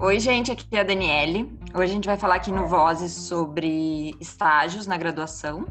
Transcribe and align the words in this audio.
Oi, 0.00 0.20
gente, 0.20 0.52
aqui 0.52 0.64
é 0.76 0.80
a 0.80 0.84
Daniele. 0.84 1.58
Hoje 1.74 1.90
a 1.90 1.94
gente 1.94 2.06
vai 2.06 2.16
falar 2.16 2.36
aqui 2.36 2.52
no 2.52 2.68
Vozes 2.68 3.10
sobre 3.12 4.14
estágios 4.20 4.86
na 4.86 4.96
graduação. 4.96 5.66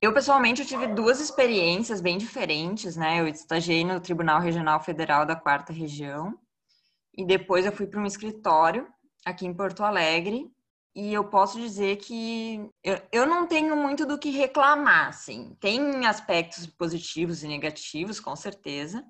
Eu, 0.00 0.14
pessoalmente, 0.14 0.60
eu 0.62 0.66
tive 0.68 0.86
duas 0.86 1.18
experiências 1.18 2.00
bem 2.00 2.16
diferentes, 2.16 2.94
né? 2.94 3.18
Eu 3.18 3.26
estagiei 3.26 3.84
no 3.84 3.98
Tribunal 3.98 4.40
Regional 4.40 4.80
Federal 4.80 5.26
da 5.26 5.34
Quarta 5.34 5.72
Região 5.72 6.38
e 7.12 7.26
depois 7.26 7.66
eu 7.66 7.72
fui 7.72 7.88
para 7.88 8.00
um 8.00 8.06
escritório 8.06 8.86
aqui 9.24 9.44
em 9.44 9.52
Porto 9.52 9.82
Alegre 9.82 10.48
e 10.94 11.12
eu 11.12 11.24
posso 11.24 11.58
dizer 11.58 11.96
que 11.96 12.68
eu, 12.82 13.00
eu 13.12 13.26
não 13.26 13.46
tenho 13.46 13.76
muito 13.76 14.04
do 14.04 14.18
que 14.18 14.30
reclamar, 14.30 15.08
assim. 15.08 15.56
Tem 15.60 16.06
aspectos 16.06 16.66
positivos 16.66 17.42
e 17.42 17.48
negativos, 17.48 18.18
com 18.20 18.34
certeza, 18.34 19.04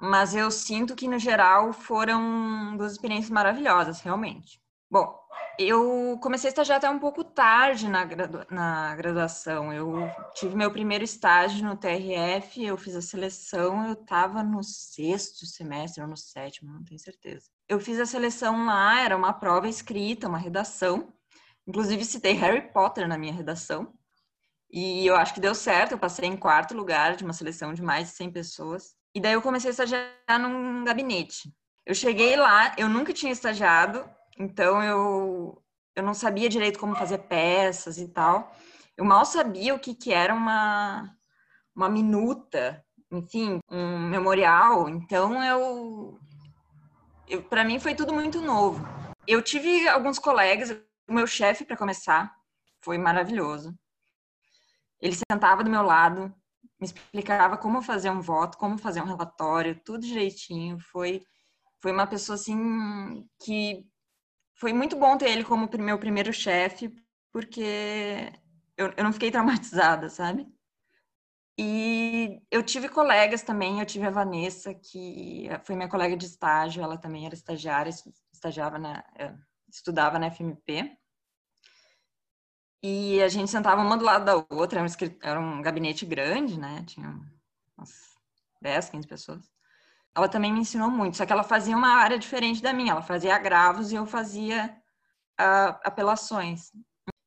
mas 0.00 0.34
eu 0.34 0.50
sinto 0.50 0.94
que, 0.94 1.08
no 1.08 1.18
geral, 1.18 1.72
foram 1.72 2.76
duas 2.76 2.92
experiências 2.92 3.30
maravilhosas, 3.30 4.00
realmente. 4.00 4.63
Bom, 4.94 5.12
eu 5.58 6.16
comecei 6.22 6.46
a 6.46 6.52
estagiar 6.52 6.78
até 6.78 6.88
um 6.88 7.00
pouco 7.00 7.24
tarde 7.24 7.88
na, 7.88 8.06
na 8.48 8.94
graduação. 8.94 9.72
Eu 9.72 10.08
tive 10.36 10.54
meu 10.54 10.70
primeiro 10.70 11.02
estágio 11.02 11.66
no 11.66 11.76
TRF, 11.76 12.64
eu 12.64 12.76
fiz 12.76 12.94
a 12.94 13.02
seleção, 13.02 13.88
eu 13.88 13.94
estava 13.94 14.40
no 14.44 14.62
sexto 14.62 15.46
semestre 15.46 16.00
ou 16.00 16.06
no 16.06 16.16
sétimo, 16.16 16.72
não 16.72 16.84
tenho 16.84 17.00
certeza. 17.00 17.46
Eu 17.68 17.80
fiz 17.80 17.98
a 17.98 18.06
seleção 18.06 18.66
lá, 18.66 19.00
era 19.00 19.16
uma 19.16 19.32
prova 19.32 19.68
escrita, 19.68 20.28
uma 20.28 20.38
redação. 20.38 21.12
Inclusive, 21.66 22.04
citei 22.04 22.34
Harry 22.34 22.72
Potter 22.72 23.08
na 23.08 23.18
minha 23.18 23.32
redação. 23.32 23.92
E 24.70 25.04
eu 25.04 25.16
acho 25.16 25.34
que 25.34 25.40
deu 25.40 25.56
certo, 25.56 25.90
eu 25.90 25.98
passei 25.98 26.28
em 26.28 26.36
quarto 26.36 26.72
lugar 26.72 27.16
de 27.16 27.24
uma 27.24 27.32
seleção 27.32 27.74
de 27.74 27.82
mais 27.82 28.10
de 28.10 28.14
100 28.14 28.30
pessoas. 28.30 28.94
E 29.12 29.20
daí 29.20 29.32
eu 29.32 29.42
comecei 29.42 29.70
a 29.70 29.72
estagiar 29.72 30.38
num 30.38 30.84
gabinete. 30.84 31.52
Eu 31.84 31.96
cheguei 31.96 32.36
lá, 32.36 32.72
eu 32.78 32.88
nunca 32.88 33.12
tinha 33.12 33.32
estagiado, 33.32 34.08
então 34.38 34.82
eu, 34.82 35.62
eu 35.94 36.02
não 36.02 36.14
sabia 36.14 36.48
direito 36.48 36.78
como 36.78 36.96
fazer 36.96 37.18
peças 37.18 37.98
e 37.98 38.08
tal. 38.08 38.54
Eu 38.96 39.04
mal 39.04 39.24
sabia 39.24 39.74
o 39.74 39.78
que, 39.78 39.94
que 39.94 40.12
era 40.12 40.34
uma, 40.34 41.14
uma 41.74 41.88
minuta, 41.88 42.84
enfim, 43.10 43.58
um 43.70 43.98
memorial. 44.08 44.88
Então 44.88 45.42
eu, 45.42 46.18
eu 47.28 47.42
para 47.42 47.64
mim 47.64 47.78
foi 47.78 47.94
tudo 47.94 48.12
muito 48.12 48.40
novo. 48.40 48.84
Eu 49.26 49.42
tive 49.42 49.88
alguns 49.88 50.18
colegas, 50.18 50.70
o 51.08 51.12
meu 51.12 51.26
chefe 51.26 51.64
para 51.64 51.76
começar 51.76 52.34
foi 52.82 52.98
maravilhoso. 52.98 53.74
Ele 55.00 55.16
sentava 55.30 55.62
do 55.64 55.70
meu 55.70 55.82
lado, 55.82 56.34
me 56.80 56.86
explicava 56.86 57.56
como 57.56 57.82
fazer 57.82 58.10
um 58.10 58.20
voto, 58.20 58.58
como 58.58 58.78
fazer 58.78 59.00
um 59.00 59.06
relatório, 59.06 59.80
tudo 59.84 60.06
direitinho. 60.06 60.78
Foi 60.78 61.22
foi 61.80 61.92
uma 61.92 62.06
pessoa 62.06 62.36
assim 62.36 63.28
que 63.42 63.86
foi 64.54 64.72
muito 64.72 64.96
bom 64.96 65.16
ter 65.16 65.30
ele 65.30 65.44
como 65.44 65.68
meu 65.78 65.98
primeiro 65.98 66.32
chefe, 66.32 66.94
porque 67.32 68.32
eu, 68.76 68.92
eu 68.96 69.04
não 69.04 69.12
fiquei 69.12 69.30
traumatizada, 69.32 70.08
sabe? 70.08 70.46
E 71.56 72.40
eu 72.50 72.62
tive 72.62 72.88
colegas 72.88 73.42
também, 73.42 73.78
eu 73.78 73.86
tive 73.86 74.06
a 74.06 74.10
Vanessa, 74.10 74.74
que 74.74 75.48
foi 75.64 75.76
minha 75.76 75.88
colega 75.88 76.16
de 76.16 76.26
estágio, 76.26 76.82
ela 76.82 76.98
também 76.98 77.26
era 77.26 77.34
estagiária, 77.34 77.92
estagiava 78.32 78.76
na, 78.76 79.04
eh, 79.16 79.34
estudava 79.68 80.18
na 80.18 80.26
FMP. 80.30 80.98
E 82.82 83.22
a 83.22 83.28
gente 83.28 83.50
sentava 83.50 83.80
uma 83.82 83.96
do 83.96 84.04
lado 84.04 84.24
da 84.24 84.46
outra, 84.50 84.84
era 85.22 85.40
um, 85.40 85.62
gabinete 85.62 86.04
grande, 86.04 86.58
né? 86.58 86.84
Tinha 86.86 87.08
umas 87.78 87.92
10, 88.60 88.90
15 88.90 89.06
pessoas 89.06 89.53
ela 90.16 90.28
também 90.28 90.52
me 90.52 90.60
ensinou 90.60 90.90
muito, 90.90 91.16
só 91.16 91.26
que 91.26 91.32
ela 91.32 91.42
fazia 91.42 91.76
uma 91.76 91.94
área 91.96 92.18
diferente 92.18 92.62
da 92.62 92.72
minha, 92.72 92.92
ela 92.92 93.02
fazia 93.02 93.34
agravos 93.34 93.90
e 93.90 93.96
eu 93.96 94.06
fazia 94.06 94.76
uh, 95.40 95.78
apelações. 95.84 96.70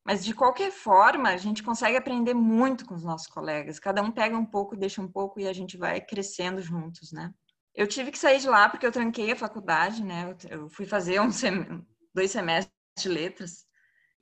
Mas 0.05 0.23
de 0.23 0.33
qualquer 0.33 0.71
forma, 0.71 1.29
a 1.29 1.35
gente 1.35 1.61
consegue 1.61 1.97
aprender 1.97 2.33
muito 2.33 2.85
com 2.85 2.95
os 2.95 3.03
nossos 3.03 3.27
colegas. 3.27 3.77
Cada 3.77 4.01
um 4.01 4.09
pega 4.09 4.37
um 4.37 4.45
pouco, 4.45 4.77
deixa 4.77 5.01
um 5.01 5.11
pouco 5.11 5.37
e 5.37 5.47
a 5.47 5.51
gente 5.51 5.75
vai 5.75 5.99
crescendo 5.99 6.61
juntos, 6.61 7.11
né? 7.11 7.33
Eu 7.75 7.85
tive 7.85 8.09
que 8.09 8.17
sair 8.17 8.39
de 8.39 8.47
lá 8.47 8.69
porque 8.69 8.87
eu 8.87 8.91
tranquei 8.91 9.33
a 9.33 9.35
faculdade, 9.35 10.01
né? 10.01 10.33
Eu 10.49 10.69
fui 10.69 10.85
fazer 10.85 11.19
um 11.19 11.29
sem... 11.29 11.85
dois 12.15 12.31
semestres 12.31 12.73
de 12.97 13.09
letras. 13.09 13.65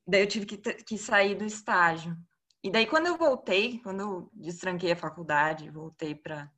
Daí 0.07 0.21
eu 0.21 0.27
tive 0.27 0.47
que, 0.47 0.57
que 0.57 0.97
sair 0.97 1.35
do 1.35 1.45
estágio. 1.45 2.17
E 2.63 2.71
daí 2.71 2.87
quando 2.87 3.05
eu 3.05 3.15
voltei, 3.15 3.79
quando 3.83 3.99
eu 3.99 4.31
destranquei 4.33 4.91
a 4.91 4.97
faculdade, 4.97 5.69
voltei 5.69 6.15
para 6.15 6.51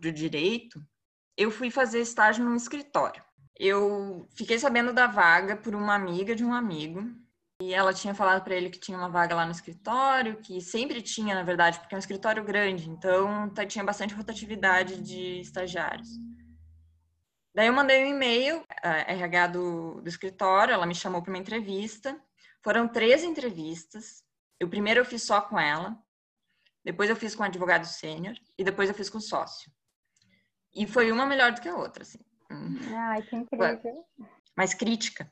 o 0.00 0.12
direito, 0.12 0.80
eu 1.38 1.52
fui 1.52 1.70
fazer 1.70 2.00
estágio 2.00 2.44
num 2.44 2.56
escritório. 2.56 3.22
Eu 3.56 4.28
fiquei 4.34 4.58
sabendo 4.58 4.92
da 4.92 5.06
vaga 5.06 5.56
por 5.56 5.72
uma 5.72 5.94
amiga 5.94 6.34
de 6.34 6.44
um 6.44 6.52
amigo. 6.52 7.08
E 7.62 7.72
ela 7.72 7.94
tinha 7.94 8.14
falado 8.14 8.42
para 8.42 8.54
ele 8.54 8.70
que 8.70 8.78
tinha 8.78 8.98
uma 8.98 9.08
vaga 9.08 9.34
lá 9.34 9.44
no 9.44 9.52
escritório, 9.52 10.40
que 10.40 10.60
sempre 10.60 11.00
tinha, 11.00 11.34
na 11.34 11.42
verdade, 11.42 11.78
porque 11.78 11.94
é 11.94 11.96
um 11.96 12.00
escritório 12.00 12.44
grande, 12.44 12.88
então 12.88 13.50
tá, 13.50 13.66
tinha 13.66 13.84
bastante 13.84 14.14
rotatividade 14.14 15.00
de 15.02 15.40
estagiários. 15.40 16.08
Daí 17.54 17.66
eu 17.66 17.72
mandei 17.72 18.04
um 18.04 18.14
e-mail, 18.14 18.64
a 18.80 19.12
RH 19.12 19.46
do, 19.48 20.00
do 20.00 20.08
escritório, 20.08 20.72
ela 20.72 20.86
me 20.86 20.94
chamou 20.94 21.20
para 21.20 21.32
uma 21.32 21.38
entrevista. 21.38 22.20
Foram 22.62 22.86
três 22.86 23.24
entrevistas. 23.24 24.22
O 24.62 24.68
primeiro 24.68 25.00
eu 25.00 25.04
fiz 25.04 25.24
só 25.24 25.40
com 25.40 25.58
ela, 25.58 25.96
depois 26.84 27.10
eu 27.10 27.16
fiz 27.16 27.34
com 27.34 27.42
o 27.42 27.46
advogado 27.46 27.86
sênior 27.86 28.36
e 28.56 28.62
depois 28.62 28.88
eu 28.88 28.94
fiz 28.94 29.10
com 29.10 29.20
sócio. 29.20 29.70
E 30.78 30.86
foi 30.86 31.10
uma 31.10 31.26
melhor 31.26 31.50
do 31.50 31.60
que 31.60 31.68
a 31.68 31.74
outra, 31.74 32.04
assim. 32.04 32.20
Ai, 32.94 33.20
que 33.22 33.34
incrível. 33.34 34.04
Mais 34.56 34.72
crítica. 34.72 35.28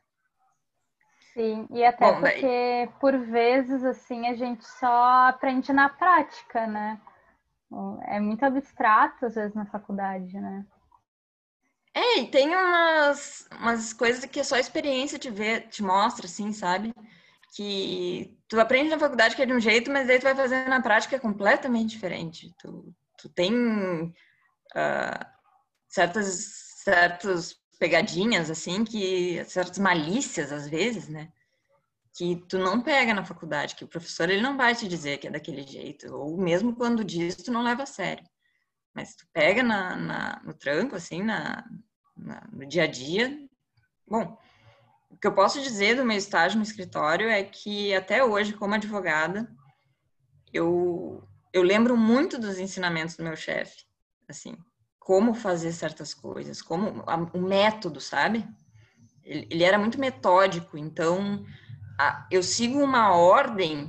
Sim, 1.33 1.69
e 1.71 1.85
até 1.85 2.13
Bom, 2.13 2.21
porque, 2.21 2.41
daí... 2.41 2.89
por 2.99 3.17
vezes, 3.17 3.85
assim, 3.85 4.27
a 4.27 4.35
gente 4.35 4.67
só 4.67 5.29
aprende 5.29 5.73
na 5.73 5.89
prática, 5.89 6.67
né? 6.67 7.01
É 8.07 8.19
muito 8.19 8.45
abstrato, 8.45 9.27
às 9.27 9.37
vezes, 9.37 9.55
na 9.55 9.67
faculdade, 9.67 10.35
né? 10.41 10.67
É, 11.95 12.19
e 12.19 12.27
tem 12.27 12.49
umas, 12.49 13.49
umas 13.53 13.93
coisas 13.93 14.25
que 14.25 14.43
só 14.43 14.57
a 14.57 14.61
experiência 14.61 15.17
te, 15.19 15.31
vê, 15.31 15.61
te 15.61 15.81
mostra, 15.81 16.27
assim, 16.27 16.53
sabe? 16.53 16.93
Que 17.55 18.37
tu 18.49 18.59
aprende 18.59 18.91
na 18.91 18.99
faculdade 18.99 19.37
que 19.37 19.43
é 19.43 19.47
de 19.47 19.53
um 19.53 19.61
jeito, 19.61 19.93
mas 19.93 20.11
aí 20.11 20.19
tu 20.19 20.25
vai 20.25 20.35
fazer 20.35 20.69
na 20.69 20.83
prática 20.83 21.15
é 21.15 21.21
completamente 21.21 21.91
diferente. 21.91 22.53
Tu, 22.59 22.93
tu 23.17 23.29
tem 23.29 23.53
uh, 23.55 25.36
certas 25.97 26.29
certas 26.85 27.57
pegadinhas 27.79 28.51
assim 28.51 28.85
que 28.85 29.43
certas 29.47 29.79
malícias 29.79 30.53
às 30.53 30.69
vezes, 30.69 31.09
né? 31.09 31.33
Que 32.15 32.37
tu 32.49 32.59
não 32.59 32.81
pega 32.81 33.13
na 33.13 33.25
faculdade, 33.25 33.75
que 33.75 33.85
o 33.85 33.89
professor 33.89 34.31
ele 34.31 34.41
não 34.43 34.57
vai 34.57 34.75
te 34.75 34.87
dizer 34.87 35.19
que 35.19 35.27
é 35.27 35.31
daquele 35.31 35.63
jeito, 35.63 36.15
ou 36.15 36.37
mesmo 36.37 36.77
quando 36.77 37.05
diz, 37.05 37.37
tu 37.37 37.51
não 37.51 37.63
leva 37.63 37.83
a 37.83 37.87
sério. 37.87 38.25
Mas 38.95 39.15
tu 39.15 39.27
pega 39.33 39.63
na, 39.63 39.97
na 39.97 40.43
no 40.45 40.55
tranco, 40.55 40.97
assim, 40.97 41.23
na, 41.23 41.65
na, 42.17 42.47
no 42.53 42.67
dia 42.67 42.85
a 42.85 42.87
dia. 42.87 43.39
Bom, 44.07 44.39
o 45.11 45.17
que 45.17 45.27
eu 45.27 45.35
posso 45.35 45.61
dizer 45.61 45.97
do 45.97 46.05
meu 46.05 46.17
estágio 46.17 46.59
no 46.59 46.65
escritório 46.65 47.29
é 47.29 47.43
que 47.43 47.95
até 47.95 48.25
hoje, 48.25 48.55
como 48.55 48.75
advogada, 48.75 49.51
eu, 50.53 51.23
eu 51.53 51.63
lembro 51.63 51.97
muito 51.97 52.39
dos 52.39 52.59
ensinamentos 52.59 53.17
do 53.17 53.25
meu 53.25 53.37
chefe 53.37 53.87
assim, 54.29 54.57
como 55.07 55.35
fazer 55.35 55.71
certas 55.71 56.13
coisas, 56.13 56.61
como 56.61 57.05
o 57.33 57.41
método, 57.41 58.01
sabe? 58.01 58.45
Ele, 59.23 59.47
ele, 59.49 59.63
era 59.63 59.79
muito 59.79 60.01
metódico, 60.01 60.77
então 60.77 61.47
a, 61.97 62.27
eu 62.29 62.43
sigo 62.43 62.81
uma 62.81 63.15
ordem 63.15 63.89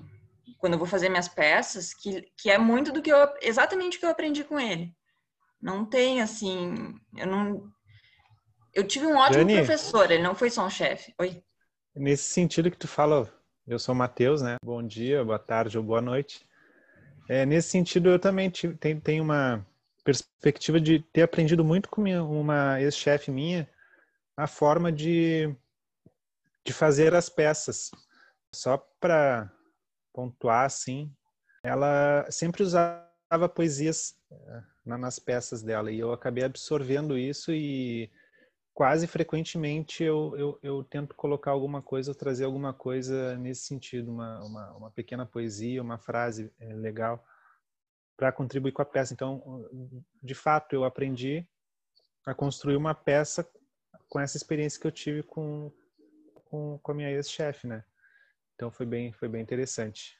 quando 0.59 0.73
eu 0.73 0.77
vou 0.77 0.87
fazer 0.87 1.09
minhas 1.09 1.27
peças 1.27 1.91
que, 1.91 2.21
que 2.37 2.51
é 2.51 2.59
muito 2.59 2.91
do 2.91 3.01
que 3.01 3.11
eu 3.11 3.17
exatamente 3.41 3.97
o 3.97 3.99
que 3.99 4.05
eu 4.05 4.11
aprendi 4.11 4.43
com 4.43 4.59
ele. 4.59 4.93
Não 5.59 5.83
tem 5.83 6.21
assim, 6.21 6.93
eu 7.15 7.25
não 7.25 7.67
eu 8.71 8.87
tive 8.87 9.07
um 9.07 9.17
ótimo 9.17 9.43
Dani, 9.43 9.53
professor, 9.55 10.11
ele 10.11 10.21
não 10.21 10.35
foi 10.35 10.51
só 10.51 10.67
um 10.67 10.69
chefe. 10.69 11.15
Oi. 11.19 11.41
Nesse 11.95 12.25
sentido 12.25 12.69
que 12.69 12.77
tu 12.77 12.87
fala, 12.87 13.27
eu 13.65 13.79
sou 13.79 13.95
Matheus, 13.95 14.43
né? 14.43 14.57
Bom 14.63 14.85
dia, 14.85 15.25
boa 15.25 15.39
tarde 15.39 15.79
ou 15.79 15.83
boa 15.83 15.99
noite. 15.99 16.47
É, 17.27 17.43
nesse 17.43 17.69
sentido, 17.69 18.07
eu 18.07 18.19
também 18.19 18.51
tenho 18.51 19.23
uma, 19.23 19.65
perspectiva 20.07 20.80
de 20.80 21.00
ter 21.00 21.24
aprendido 21.24 21.65
muito 21.65 21.89
com 21.89 22.00
minha, 22.00 22.24
uma 22.24 22.81
ex-chefe 22.81 23.30
minha 23.30 23.69
a 24.38 24.48
forma 24.48 24.89
de, 24.89 25.54
de 26.65 26.71
fazer 26.71 27.13
as 27.13 27.27
peças. 27.27 27.92
Só 28.56 28.77
para 29.01 29.51
pontuar, 30.13 30.63
assim, 30.63 31.13
ela 31.62 32.25
sempre 32.31 32.63
usava 32.63 33.50
poesias 33.54 34.15
eh, 34.31 34.63
nas 34.86 35.19
peças 35.19 35.62
dela 35.62 35.92
e 35.92 36.00
eu 36.00 36.13
acabei 36.13 36.45
absorvendo 36.45 37.18
isso 37.18 37.51
e 37.51 38.09
quase 38.74 39.07
frequentemente 39.07 40.06
eu, 40.06 40.33
eu, 40.38 40.59
eu, 40.63 40.83
tento 40.86 41.15
colocar 41.15 41.51
alguma 41.51 41.81
coisa, 41.81 42.15
trazer 42.15 42.45
alguma 42.45 42.74
coisa 42.74 43.36
nesse 43.36 43.63
sentido, 43.63 44.09
uma, 44.09 44.39
uma, 44.45 44.71
uma 44.77 44.92
pequena 44.92 45.25
poesia, 45.25 45.81
uma 45.81 45.98
frase 45.98 46.50
é, 46.62 46.74
legal 46.74 47.21
para 48.17 48.31
contribuir 48.31 48.71
com 48.71 48.81
a 48.81 48.85
peça. 48.85 49.13
Então, 49.13 49.69
de 50.21 50.33
fato, 50.33 50.73
eu 50.73 50.83
aprendi 50.83 51.47
a 52.25 52.33
construir 52.33 52.75
uma 52.75 52.95
peça 52.95 53.47
com 54.09 54.19
essa 54.19 54.35
experiência 54.35 54.81
que 54.81 54.87
eu 54.87 54.91
tive 54.91 55.23
com, 55.23 55.71
com, 56.45 56.79
com 56.79 56.91
a 56.91 56.95
minha 56.95 57.11
ex-chefe, 57.11 57.67
né? 57.67 57.83
Então 58.55 58.71
foi 58.71 58.85
bem, 58.85 59.13
foi 59.13 59.29
bem 59.29 59.41
interessante. 59.41 60.19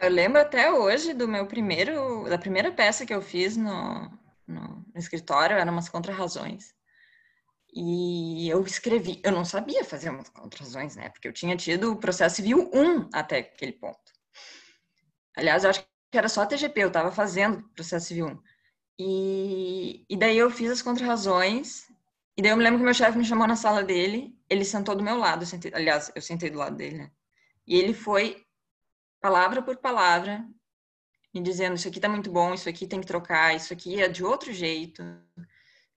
Eu 0.00 0.10
lembro 0.10 0.40
até 0.40 0.70
hoje 0.70 1.14
do 1.14 1.26
meu 1.26 1.46
primeiro, 1.46 2.28
da 2.28 2.38
primeira 2.38 2.70
peça 2.70 3.06
que 3.06 3.14
eu 3.14 3.22
fiz 3.22 3.56
no, 3.56 4.10
no, 4.46 4.84
no 4.92 4.98
escritório, 4.98 5.56
eram 5.56 5.72
umas 5.72 5.88
contrarrazões. 5.88 6.74
E 7.72 8.48
eu 8.48 8.62
escrevi, 8.62 9.20
eu 9.24 9.32
não 9.32 9.44
sabia 9.44 9.84
fazer 9.84 10.10
umas 10.10 10.28
contrações, 10.28 10.96
né? 10.96 11.10
Porque 11.10 11.28
eu 11.28 11.32
tinha 11.32 11.56
tido 11.56 11.92
o 11.92 11.96
processo 11.96 12.36
civil 12.36 12.70
1 12.72 13.10
até 13.12 13.38
aquele 13.38 13.72
ponto. 13.72 14.12
Aliás, 15.36 15.64
eu 15.64 15.70
acho 15.70 15.86
que 16.16 16.18
era 16.18 16.30
só 16.30 16.46
TGP, 16.46 16.82
eu 16.82 16.88
estava 16.88 17.12
fazendo 17.12 17.62
processo 17.74 18.06
civil 18.06 18.28
1. 18.28 18.42
E, 18.98 20.06
e 20.08 20.16
daí 20.16 20.38
eu 20.38 20.50
fiz 20.50 20.70
as 20.70 20.80
contrarrazões, 20.80 21.82
e 22.34 22.40
daí 22.40 22.52
eu 22.52 22.56
me 22.56 22.64
lembro 22.64 22.78
que 22.78 22.84
meu 22.86 22.94
chefe 22.94 23.18
me 23.18 23.24
chamou 23.24 23.46
na 23.46 23.54
sala 23.54 23.82
dele, 23.84 24.34
ele 24.48 24.64
sentou 24.64 24.96
do 24.96 25.04
meu 25.04 25.18
lado, 25.18 25.42
eu 25.42 25.46
sentei, 25.46 25.70
aliás, 25.74 26.10
eu 26.14 26.22
sentei 26.22 26.48
do 26.48 26.56
lado 26.56 26.74
dele, 26.74 26.96
né? 26.96 27.10
E 27.66 27.76
ele 27.76 27.92
foi, 27.92 28.42
palavra 29.20 29.60
por 29.60 29.76
palavra, 29.76 30.42
me 31.34 31.42
dizendo: 31.42 31.76
Isso 31.76 31.88
aqui 31.88 32.00
tá 32.00 32.08
muito 32.08 32.30
bom, 32.30 32.54
isso 32.54 32.66
aqui 32.66 32.86
tem 32.86 33.00
que 33.02 33.06
trocar, 33.06 33.54
isso 33.54 33.74
aqui 33.74 34.00
é 34.00 34.08
de 34.08 34.24
outro 34.24 34.54
jeito. 34.54 35.02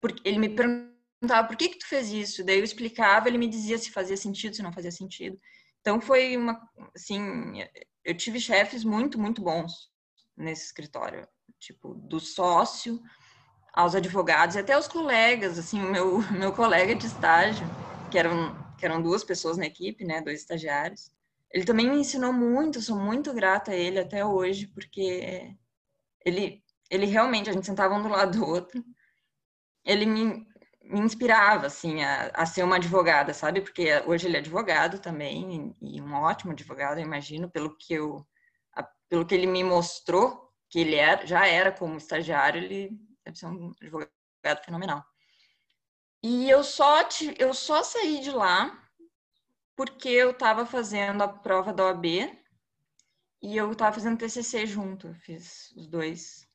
Porque 0.02 0.20
ele 0.28 0.38
me 0.38 0.50
perguntava 0.50 1.48
por 1.48 1.56
que 1.56 1.70
que 1.70 1.78
tu 1.78 1.88
fez 1.88 2.12
isso, 2.12 2.44
daí 2.44 2.58
eu 2.58 2.64
explicava, 2.64 3.26
ele 3.26 3.38
me 3.38 3.48
dizia 3.48 3.78
se 3.78 3.90
fazia 3.90 4.18
sentido, 4.18 4.54
se 4.54 4.62
não 4.62 4.72
fazia 4.72 4.92
sentido. 4.92 5.40
Então 5.80 5.98
foi 5.98 6.36
uma, 6.36 6.60
assim, 6.94 7.64
eu 8.04 8.14
tive 8.14 8.38
chefes 8.38 8.84
muito, 8.84 9.18
muito 9.18 9.40
bons 9.40 9.89
nesse 10.40 10.64
escritório, 10.66 11.26
tipo, 11.58 11.94
do 11.94 12.18
sócio 12.18 13.00
aos 13.72 13.94
advogados 13.94 14.56
e 14.56 14.58
até 14.58 14.76
os 14.76 14.88
colegas, 14.88 15.58
assim, 15.58 15.80
o 15.80 15.90
meu, 15.90 16.18
meu 16.32 16.52
colega 16.52 16.94
de 16.94 17.06
estágio, 17.06 17.66
que 18.10 18.18
eram, 18.18 18.56
que 18.76 18.84
eram 18.84 19.00
duas 19.00 19.22
pessoas 19.22 19.56
na 19.56 19.66
equipe, 19.66 20.04
né, 20.04 20.20
dois 20.20 20.40
estagiários, 20.40 21.12
ele 21.52 21.64
também 21.64 21.88
me 21.88 21.98
ensinou 21.98 22.32
muito, 22.32 22.80
sou 22.80 22.96
muito 22.96 23.32
grata 23.32 23.72
a 23.72 23.76
ele 23.76 23.98
até 23.98 24.24
hoje, 24.24 24.68
porque 24.68 25.52
ele, 26.24 26.62
ele 26.90 27.06
realmente, 27.06 27.50
a 27.50 27.52
gente 27.52 27.66
sentava 27.66 27.94
um 27.94 28.02
do 28.02 28.08
lado 28.08 28.38
do 28.38 28.46
outro, 28.46 28.84
ele 29.84 30.06
me, 30.06 30.46
me 30.82 31.00
inspirava, 31.00 31.66
assim, 31.66 32.02
a, 32.02 32.30
a, 32.34 32.46
ser 32.46 32.62
uma 32.62 32.76
advogada, 32.76 33.34
sabe? 33.34 33.60
Porque 33.60 33.88
hoje 34.06 34.26
ele 34.28 34.36
é 34.36 34.40
advogado 34.40 35.00
também, 35.00 35.74
e 35.80 36.00
um 36.00 36.14
ótimo 36.14 36.52
advogado, 36.52 36.98
eu 36.98 37.04
imagino, 37.04 37.50
pelo 37.50 37.76
que 37.76 37.94
eu, 37.94 38.24
pelo 39.10 39.26
que 39.26 39.34
ele 39.34 39.46
me 39.46 39.62
mostrou 39.62 40.50
que 40.70 40.78
ele 40.78 40.94
era, 40.94 41.26
já 41.26 41.46
era 41.46 41.72
como 41.72 41.98
estagiário, 41.98 42.62
ele 42.62 42.96
deve 43.24 43.36
ser 43.36 43.46
um 43.46 43.72
advogado 43.82 44.64
fenomenal. 44.64 45.04
E 46.22 46.48
eu 46.48 46.62
só, 46.62 47.00
eu 47.38 47.52
só 47.52 47.82
saí 47.82 48.20
de 48.20 48.30
lá 48.30 48.88
porque 49.74 50.08
eu 50.08 50.30
estava 50.30 50.64
fazendo 50.64 51.22
a 51.22 51.28
prova 51.28 51.72
da 51.72 51.86
OAB 51.86 52.06
e 53.42 53.56
eu 53.56 53.72
estava 53.72 53.94
fazendo 53.94 54.18
TCC 54.18 54.66
junto, 54.66 55.08
eu 55.08 55.14
fiz 55.14 55.72
os 55.76 55.88
dois 55.88 56.48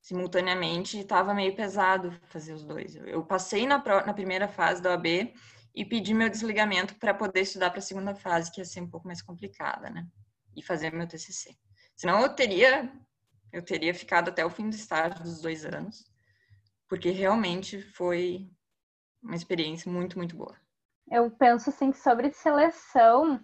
simultaneamente, 0.00 0.98
estava 0.98 1.34
meio 1.34 1.54
pesado 1.54 2.12
fazer 2.28 2.52
os 2.52 2.64
dois. 2.64 2.96
Eu 2.96 3.24
passei 3.24 3.66
na, 3.66 3.78
na 3.78 4.14
primeira 4.14 4.48
fase 4.48 4.80
da 4.80 4.90
OAB 4.90 5.34
e 5.74 5.84
pedi 5.84 6.14
meu 6.14 6.30
desligamento 6.30 6.96
para 6.96 7.12
poder 7.12 7.42
estudar 7.42 7.70
para 7.70 7.80
a 7.80 7.82
segunda 7.82 8.14
fase, 8.14 8.50
que 8.50 8.60
ia 8.60 8.64
ser 8.64 8.80
um 8.80 8.88
pouco 8.88 9.06
mais 9.06 9.20
complicada, 9.20 9.90
né? 9.90 10.06
E 10.56 10.62
fazer 10.62 10.92
meu 10.92 11.06
TCC. 11.06 11.54
Senão 11.96 12.20
eu 12.20 12.28
teria 12.28 12.92
eu 13.52 13.64
teria 13.64 13.94
ficado 13.94 14.28
até 14.28 14.44
o 14.44 14.50
fim 14.50 14.68
do 14.68 14.74
estágio 14.74 15.22
dos 15.22 15.40
dois 15.40 15.64
anos, 15.64 16.04
porque 16.88 17.10
realmente 17.10 17.80
foi 17.80 18.50
uma 19.22 19.34
experiência 19.34 19.90
muito, 19.90 20.18
muito 20.18 20.36
boa. 20.36 20.54
Eu 21.10 21.30
penso 21.30 21.70
assim 21.70 21.92
sobre 21.92 22.30
seleção, 22.32 23.40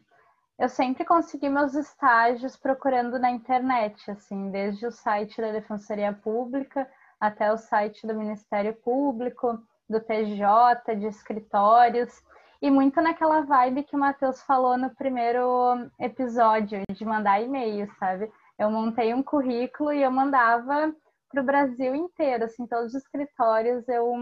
eu 0.59 0.69
sempre 0.69 1.05
consegui 1.05 1.49
meus 1.49 1.75
estágios 1.75 2.57
procurando 2.57 3.19
na 3.19 3.31
internet, 3.31 4.11
assim, 4.11 4.51
desde 4.51 4.87
o 4.87 4.93
site 4.93 5.41
da 5.41 5.51
Defensoria 5.51 6.13
Pública 6.13 6.89
até 7.19 7.51
o 7.53 7.57
site 7.57 8.07
do 8.07 8.15
Ministério 8.15 8.75
Público, 8.75 9.59
do 9.89 10.01
TJ, 10.01 10.95
de 10.99 11.07
escritórios, 11.07 12.23
e 12.61 12.71
muito 12.71 13.01
naquela 13.01 13.41
vibe 13.41 13.85
que 13.85 13.97
o 13.97 13.99
Matheus 13.99 14.43
falou 14.43 14.77
no 14.77 14.95
primeiro 14.95 15.91
episódio, 15.99 16.83
de 16.93 17.05
mandar 17.05 17.41
e-mail, 17.41 17.91
sabe? 17.99 18.31
Eu 18.63 18.71
montei 18.71 19.13
um 19.13 19.25
currículo 19.25 19.93
e 19.93 20.05
eu 20.05 20.11
mandava 20.11 20.95
para 21.29 21.43
o 21.43 21.45
Brasil 21.45 21.97
inteiro, 21.97 22.45
assim, 22.45 22.65
todos 22.65 22.95
os 22.95 23.03
escritórios 23.03 23.89
eu, 23.89 24.15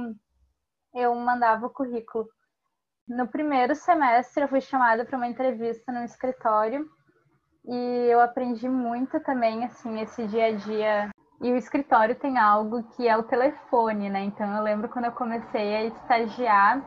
eu 0.95 1.15
mandava 1.15 1.67
o 1.67 1.71
currículo. 1.71 2.27
No 3.07 3.29
primeiro 3.29 3.75
semestre, 3.75 4.43
eu 4.43 4.49
fui 4.49 4.63
chamada 4.63 5.05
para 5.05 5.17
uma 5.19 5.27
entrevista 5.27 5.93
no 5.93 6.05
escritório 6.05 6.89
e 7.67 8.07
eu 8.11 8.19
aprendi 8.19 8.67
muito 8.67 9.21
também, 9.21 9.63
assim, 9.65 10.01
esse 10.01 10.27
dia 10.27 10.47
a 10.47 10.53
dia. 10.53 11.11
E 11.43 11.53
o 11.53 11.57
escritório 11.57 12.15
tem 12.15 12.39
algo 12.39 12.83
que 12.95 13.07
é 13.07 13.17
o 13.19 13.25
telefone, 13.25 14.09
né? 14.09 14.23
Então, 14.23 14.57
eu 14.57 14.63
lembro 14.63 14.89
quando 14.89 15.05
eu 15.05 15.13
comecei 15.13 15.77
a 15.77 15.85
estagiar, 15.85 16.83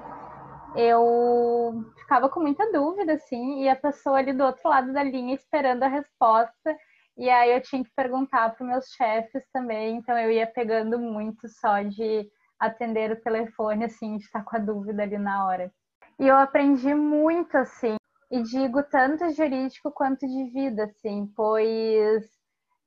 eu 0.76 1.86
ficava 2.00 2.30
com 2.30 2.40
muita 2.40 2.72
dúvida, 2.72 3.14
assim, 3.14 3.62
e 3.62 3.70
a 3.70 3.76
pessoa 3.76 4.18
ali 4.18 4.34
do 4.34 4.44
outro 4.44 4.68
lado 4.68 4.92
da 4.92 5.04
linha 5.04 5.36
esperando 5.36 5.84
a 5.84 5.88
resposta. 5.88 6.76
E 7.18 7.30
aí 7.30 7.52
eu 7.54 7.62
tinha 7.62 7.84
que 7.84 7.92
perguntar 7.96 8.56
para 8.56 8.64
os 8.64 8.70
meus 8.70 8.86
chefes 8.90 9.44
também, 9.52 9.98
então 9.98 10.18
eu 10.18 10.32
ia 10.32 10.48
pegando 10.48 10.98
muito 11.00 11.48
só 11.48 11.82
de 11.84 12.28
atender 12.60 13.12
o 13.12 13.22
telefone, 13.22 13.86
assim, 13.86 14.18
de 14.18 14.24
estar 14.24 14.44
com 14.44 14.56
a 14.56 14.60
dúvida 14.60 15.04
ali 15.04 15.18
na 15.18 15.46
hora. 15.46 15.72
E 16.20 16.28
eu 16.28 16.36
aprendi 16.38 16.94
muito, 16.94 17.56
assim, 17.58 17.96
e 18.32 18.42
digo 18.42 18.82
tanto 18.84 19.30
jurídico 19.32 19.92
quanto 19.92 20.28
de 20.28 20.46
vida, 20.52 20.86
assim, 20.86 21.32
pois 21.36 22.26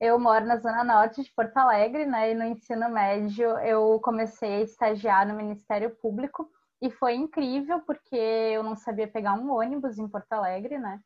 eu 0.01 0.19
moro 0.19 0.45
na 0.45 0.57
Zona 0.57 0.85
Norte 0.85 1.23
de 1.23 1.33
Porto 1.33 1.57
Alegre, 1.57 2.05
né? 2.05 2.33
E 2.33 2.35
no 2.35 2.45
ensino 2.45 2.89
médio 2.91 3.49
eu 3.61 3.99
comecei 4.01 4.57
a 4.57 4.61
estagiar 4.63 5.27
no 5.27 5.35
Ministério 5.35 5.91
Público 6.03 6.49
e 6.83 6.91
foi 6.91 7.15
incrível 7.15 7.81
porque 7.87 8.17
eu 8.17 8.63
não 8.63 8.77
sabia 8.77 9.09
pegar 9.09 9.35
um 9.35 9.51
ônibus 9.51 9.99
em 9.99 10.09
Porto 10.09 10.33
Alegre, 10.33 10.79
né? 10.79 11.01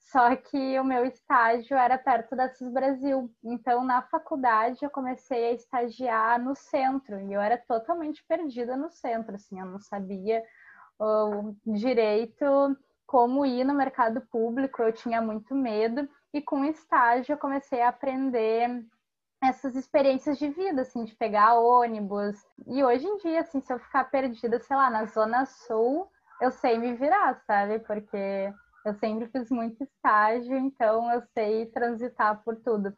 Só 0.00 0.34
que 0.34 0.78
o 0.80 0.84
meu 0.84 1.04
estágio 1.04 1.76
era 1.76 1.96
perto 1.96 2.34
da 2.34 2.48
CIS 2.48 2.72
Brasil. 2.72 3.30
Então, 3.44 3.84
na 3.84 4.02
faculdade, 4.02 4.84
eu 4.84 4.90
comecei 4.90 5.50
a 5.50 5.52
estagiar 5.52 6.40
no 6.40 6.56
centro 6.56 7.20
e 7.20 7.32
eu 7.32 7.40
era 7.40 7.56
totalmente 7.58 8.24
perdida 8.26 8.76
no 8.76 8.90
centro, 8.90 9.34
assim, 9.34 9.60
eu 9.60 9.66
não 9.66 9.78
sabia 9.78 10.42
o 10.98 11.54
direito 11.66 12.44
como 13.06 13.46
ir 13.46 13.64
no 13.64 13.74
mercado 13.74 14.20
público, 14.20 14.82
eu 14.82 14.92
tinha 14.92 15.20
muito 15.20 15.54
medo 15.54 16.08
e 16.32 16.40
com 16.40 16.60
o 16.60 16.64
estágio 16.64 17.32
eu 17.32 17.38
comecei 17.38 17.80
a 17.80 17.88
aprender 17.88 18.84
essas 19.42 19.74
experiências 19.74 20.38
de 20.38 20.48
vida, 20.50 20.82
assim, 20.82 21.04
de 21.04 21.14
pegar 21.14 21.58
ônibus. 21.58 22.36
E 22.66 22.84
hoje 22.84 23.06
em 23.06 23.16
dia, 23.18 23.40
assim, 23.40 23.60
se 23.60 23.72
eu 23.72 23.78
ficar 23.78 24.04
perdida, 24.04 24.58
sei 24.60 24.76
lá, 24.76 24.90
na 24.90 25.06
zona 25.06 25.46
sul, 25.46 26.10
eu 26.40 26.50
sei 26.50 26.78
me 26.78 26.94
virar, 26.94 27.34
sabe? 27.46 27.78
Porque 27.80 28.52
eu 28.90 28.94
sempre 28.94 29.28
fiz 29.28 29.50
muito 29.50 29.82
estágio, 29.82 30.56
então 30.56 31.10
eu 31.12 31.22
sei 31.32 31.66
transitar 31.66 32.42
por 32.44 32.56
tudo. 32.56 32.92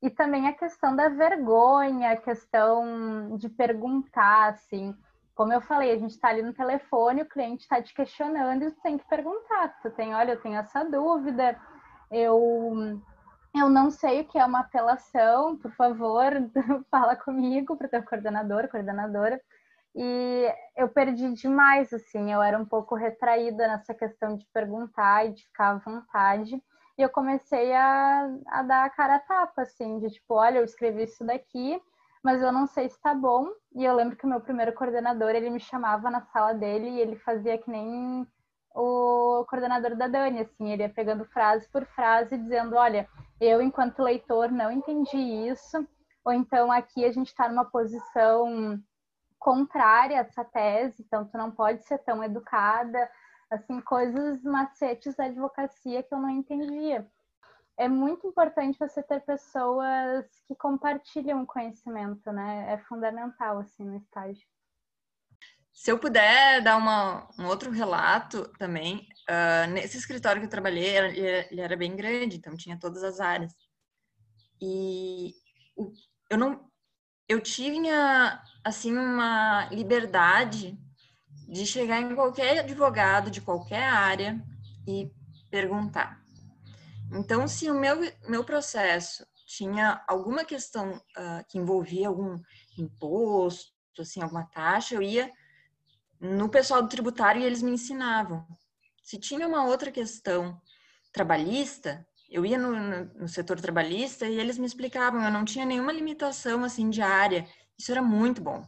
E 0.00 0.10
também 0.10 0.48
a 0.48 0.52
questão 0.52 0.96
da 0.96 1.08
vergonha, 1.08 2.12
a 2.12 2.16
questão 2.16 3.36
de 3.36 3.48
perguntar, 3.48 4.50
assim, 4.50 4.96
como 5.34 5.52
eu 5.52 5.60
falei, 5.60 5.92
a 5.92 5.98
gente 5.98 6.10
está 6.10 6.28
ali 6.28 6.42
no 6.42 6.52
telefone, 6.52 7.22
o 7.22 7.28
cliente 7.28 7.62
está 7.62 7.80
te 7.80 7.94
questionando 7.94 8.62
e 8.62 8.70
você 8.70 8.80
tem 8.82 8.98
que 8.98 9.08
perguntar. 9.08 9.80
Tu 9.80 9.90
tem, 9.90 10.14
olha, 10.14 10.32
eu 10.32 10.40
tenho 10.40 10.56
essa 10.56 10.84
dúvida, 10.84 11.58
eu, 12.10 13.00
eu 13.54 13.68
não 13.68 13.90
sei 13.90 14.20
o 14.20 14.24
que 14.24 14.38
é 14.38 14.44
uma 14.44 14.60
apelação, 14.60 15.56
por 15.56 15.72
favor, 15.72 16.32
fala 16.90 17.16
comigo 17.16 17.76
para 17.76 17.86
o 17.86 17.90
teu 17.90 18.02
coordenador, 18.02 18.68
coordenadora. 18.68 19.40
E 19.94 20.54
eu 20.76 20.88
perdi 20.88 21.32
demais, 21.34 21.92
assim, 21.92 22.32
eu 22.32 22.42
era 22.42 22.58
um 22.58 22.64
pouco 22.64 22.94
retraída 22.94 23.68
nessa 23.68 23.92
questão 23.94 24.36
de 24.36 24.46
perguntar 24.52 25.26
e 25.26 25.32
de 25.32 25.42
ficar 25.44 25.70
à 25.70 25.78
vontade. 25.78 26.62
E 26.98 27.02
eu 27.02 27.10
comecei 27.10 27.72
a, 27.74 28.28
a 28.48 28.62
dar 28.62 28.84
a 28.84 28.90
cara 28.90 29.16
a 29.16 29.20
tapa, 29.20 29.62
assim, 29.62 29.98
de 29.98 30.10
tipo, 30.10 30.34
olha, 30.34 30.58
eu 30.58 30.64
escrevi 30.64 31.04
isso 31.04 31.24
daqui, 31.24 31.80
mas 32.22 32.40
eu 32.42 32.52
não 32.52 32.66
sei 32.66 32.88
se 32.88 33.00
tá 33.00 33.14
bom. 33.14 33.48
E 33.74 33.84
eu 33.84 33.94
lembro 33.94 34.16
que 34.16 34.24
o 34.24 34.28
meu 34.28 34.40
primeiro 34.40 34.72
coordenador, 34.72 35.30
ele 35.30 35.50
me 35.50 35.60
chamava 35.60 36.10
na 36.10 36.22
sala 36.22 36.54
dele 36.54 36.88
e 36.88 37.00
ele 37.00 37.16
fazia 37.16 37.58
que 37.58 37.70
nem 37.70 38.26
o 38.74 39.44
coordenador 39.48 39.96
da 39.96 40.08
Dani, 40.08 40.40
assim, 40.40 40.70
ele 40.70 40.82
ia 40.82 40.88
pegando 40.88 41.26
frase 41.26 41.68
por 41.68 41.84
frase, 41.84 42.38
dizendo, 42.38 42.76
olha, 42.76 43.06
eu, 43.40 43.60
enquanto 43.60 44.02
leitor, 44.02 44.50
não 44.50 44.70
entendi 44.70 45.18
isso, 45.18 45.86
ou 46.24 46.32
então 46.32 46.72
aqui 46.72 47.04
a 47.04 47.12
gente 47.12 47.28
está 47.28 47.48
numa 47.48 47.64
posição 47.64 48.80
contrária 49.42 50.18
a 50.18 50.20
essa 50.20 50.44
tese, 50.44 51.02
então 51.02 51.24
tu 51.26 51.36
não 51.36 51.50
pode 51.50 51.84
ser 51.84 51.98
tão 51.98 52.22
educada, 52.22 53.10
assim, 53.50 53.80
coisas 53.80 54.40
macetes 54.44 55.16
da 55.16 55.24
advocacia 55.24 56.02
que 56.02 56.14
eu 56.14 56.20
não 56.20 56.30
entendia. 56.30 57.06
É 57.76 57.88
muito 57.88 58.24
importante 58.26 58.78
você 58.78 59.02
ter 59.02 59.20
pessoas 59.20 60.24
que 60.46 60.54
compartilham 60.54 61.42
o 61.42 61.46
conhecimento, 61.46 62.30
né? 62.30 62.72
É 62.72 62.78
fundamental, 62.78 63.58
assim, 63.58 63.84
no 63.84 63.96
estágio. 63.96 64.46
Se 65.72 65.90
eu 65.90 65.98
puder 65.98 66.62
dar 66.62 66.76
uma, 66.76 67.28
um 67.36 67.46
outro 67.46 67.70
relato 67.70 68.46
também, 68.58 69.08
uh, 69.28 69.68
nesse 69.72 69.96
escritório 69.96 70.40
que 70.40 70.46
eu 70.46 70.50
trabalhei, 70.50 70.96
ele, 70.96 71.20
ele, 71.50 71.60
era 71.60 71.76
bem 71.76 71.96
grande, 71.96 72.36
então 72.36 72.56
tinha 72.56 72.78
todas 72.78 73.02
as 73.02 73.18
áreas. 73.18 73.52
E 74.60 75.34
eu 76.30 76.38
não, 76.38 76.70
eu 77.28 77.40
tinha 77.40 78.42
assim 78.64 78.96
uma 78.96 79.66
liberdade 79.70 80.78
de 81.48 81.66
chegar 81.66 82.00
em 82.00 82.14
qualquer 82.14 82.60
advogado 82.60 83.30
de 83.30 83.40
qualquer 83.40 83.84
área 83.84 84.42
e 84.86 85.10
perguntar. 85.50 86.22
Então, 87.12 87.46
se 87.46 87.70
o 87.70 87.74
meu, 87.74 87.96
meu 88.26 88.42
processo 88.42 89.26
tinha 89.46 90.02
alguma 90.08 90.44
questão 90.44 90.92
uh, 90.92 91.44
que 91.46 91.58
envolvia 91.58 92.08
algum 92.08 92.40
imposto, 92.78 94.00
assim, 94.00 94.22
alguma 94.22 94.46
taxa, 94.46 94.94
eu 94.94 95.02
ia 95.02 95.30
no 96.18 96.48
pessoal 96.48 96.80
do 96.80 96.88
tributário 96.88 97.42
e 97.42 97.44
eles 97.44 97.60
me 97.60 97.72
ensinavam. 97.72 98.46
Se 99.02 99.18
tinha 99.18 99.46
uma 99.46 99.66
outra 99.66 99.90
questão 99.90 100.58
trabalhista, 101.12 102.06
eu 102.32 102.44
ia 102.44 102.58
no, 102.58 102.74
no, 102.74 103.04
no, 103.14 103.28
setor 103.28 103.60
trabalhista 103.60 104.26
e 104.26 104.38
eles 104.38 104.58
me 104.58 104.66
explicavam, 104.66 105.22
eu 105.22 105.30
não 105.30 105.44
tinha 105.44 105.66
nenhuma 105.66 105.92
limitação 105.92 106.64
assim 106.64 106.90
de 106.90 107.02
área. 107.02 107.46
Isso 107.78 107.92
era 107.92 108.02
muito 108.02 108.42
bom. 108.42 108.62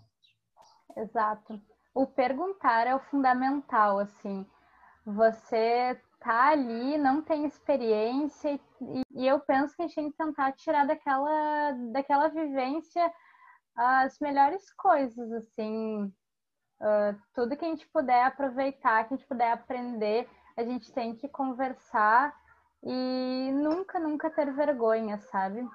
Exato. 0.97 1.61
O 1.95 2.07
perguntar 2.07 2.87
é 2.87 2.95
o 2.95 3.01
fundamental, 3.01 3.99
assim. 3.99 4.47
Você 5.07 6.01
tá 6.21 6.51
ali, 6.51 6.97
não 6.99 7.23
tem 7.23 7.45
experiência 7.45 8.59
e, 8.81 9.03
e 9.15 9.27
eu 9.27 9.41
penso 9.41 9.77
que 9.77 9.83
a 9.83 9.87
gente 9.87 9.95
tem 9.95 10.11
que 10.11 10.17
tentar 10.17 10.53
tirar 10.53 10.87
daquela 10.87 11.73
daquela 11.93 12.29
vivência 12.29 13.13
as 13.77 14.19
melhores 14.21 14.73
coisas, 14.73 15.33
assim, 15.33 16.13
Uh, 16.81 17.17
tudo 17.33 17.57
que 17.57 17.65
a 17.65 17.69
gente 17.69 17.87
puder 17.89 18.25
aproveitar, 18.25 19.05
que 19.05 19.15
a 19.15 19.17
gente 19.17 19.27
puder 19.27 19.53
aprender, 19.53 20.29
a 20.57 20.63
gente 20.63 20.93
tem 20.93 21.15
que 21.15 21.29
conversar 21.29 22.35
e 22.85 23.51
nunca, 23.53 23.99
nunca 23.99 24.31
ter 24.31 24.53
vergonha, 24.53 25.19
sabe? 25.19 25.67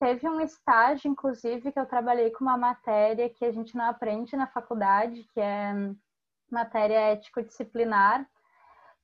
Teve 0.00 0.28
um 0.28 0.40
estágio, 0.40 1.10
inclusive, 1.10 1.70
que 1.70 1.78
eu 1.78 1.86
trabalhei 1.86 2.30
com 2.30 2.44
uma 2.44 2.56
matéria 2.56 3.28
que 3.28 3.44
a 3.44 3.52
gente 3.52 3.76
não 3.76 3.84
aprende 3.84 4.34
na 4.36 4.46
faculdade, 4.46 5.22
que 5.32 5.40
é 5.40 5.72
matéria 6.50 7.12
ético-disciplinar, 7.12 8.26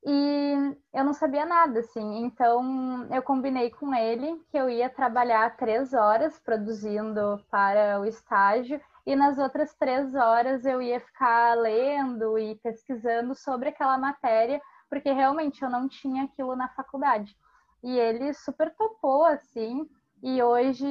e 0.04 0.76
eu 0.92 1.04
não 1.04 1.12
sabia 1.12 1.44
nada, 1.44 1.80
assim. 1.80 2.24
Então, 2.24 3.06
eu 3.12 3.22
combinei 3.22 3.70
com 3.70 3.94
ele 3.94 4.42
que 4.50 4.56
eu 4.56 4.68
ia 4.70 4.88
trabalhar 4.88 5.56
três 5.56 5.92
horas 5.92 6.38
produzindo 6.40 7.44
para 7.50 8.00
o 8.00 8.04
estágio 8.04 8.80
e 9.04 9.16
nas 9.16 9.38
outras 9.38 9.74
três 9.74 10.14
horas 10.14 10.64
eu 10.64 10.80
ia 10.80 11.00
ficar 11.00 11.54
lendo 11.54 12.38
e 12.38 12.54
pesquisando 12.56 13.34
sobre 13.34 13.70
aquela 13.70 13.98
matéria, 13.98 14.60
porque 14.88 15.10
realmente 15.12 15.62
eu 15.62 15.70
não 15.70 15.88
tinha 15.88 16.24
aquilo 16.24 16.56
na 16.56 16.68
faculdade. 16.68 17.36
E 17.82 17.98
ele 17.98 18.32
super 18.34 18.74
topou, 18.74 19.24
assim, 19.24 19.88
e 20.22 20.42
hoje 20.42 20.86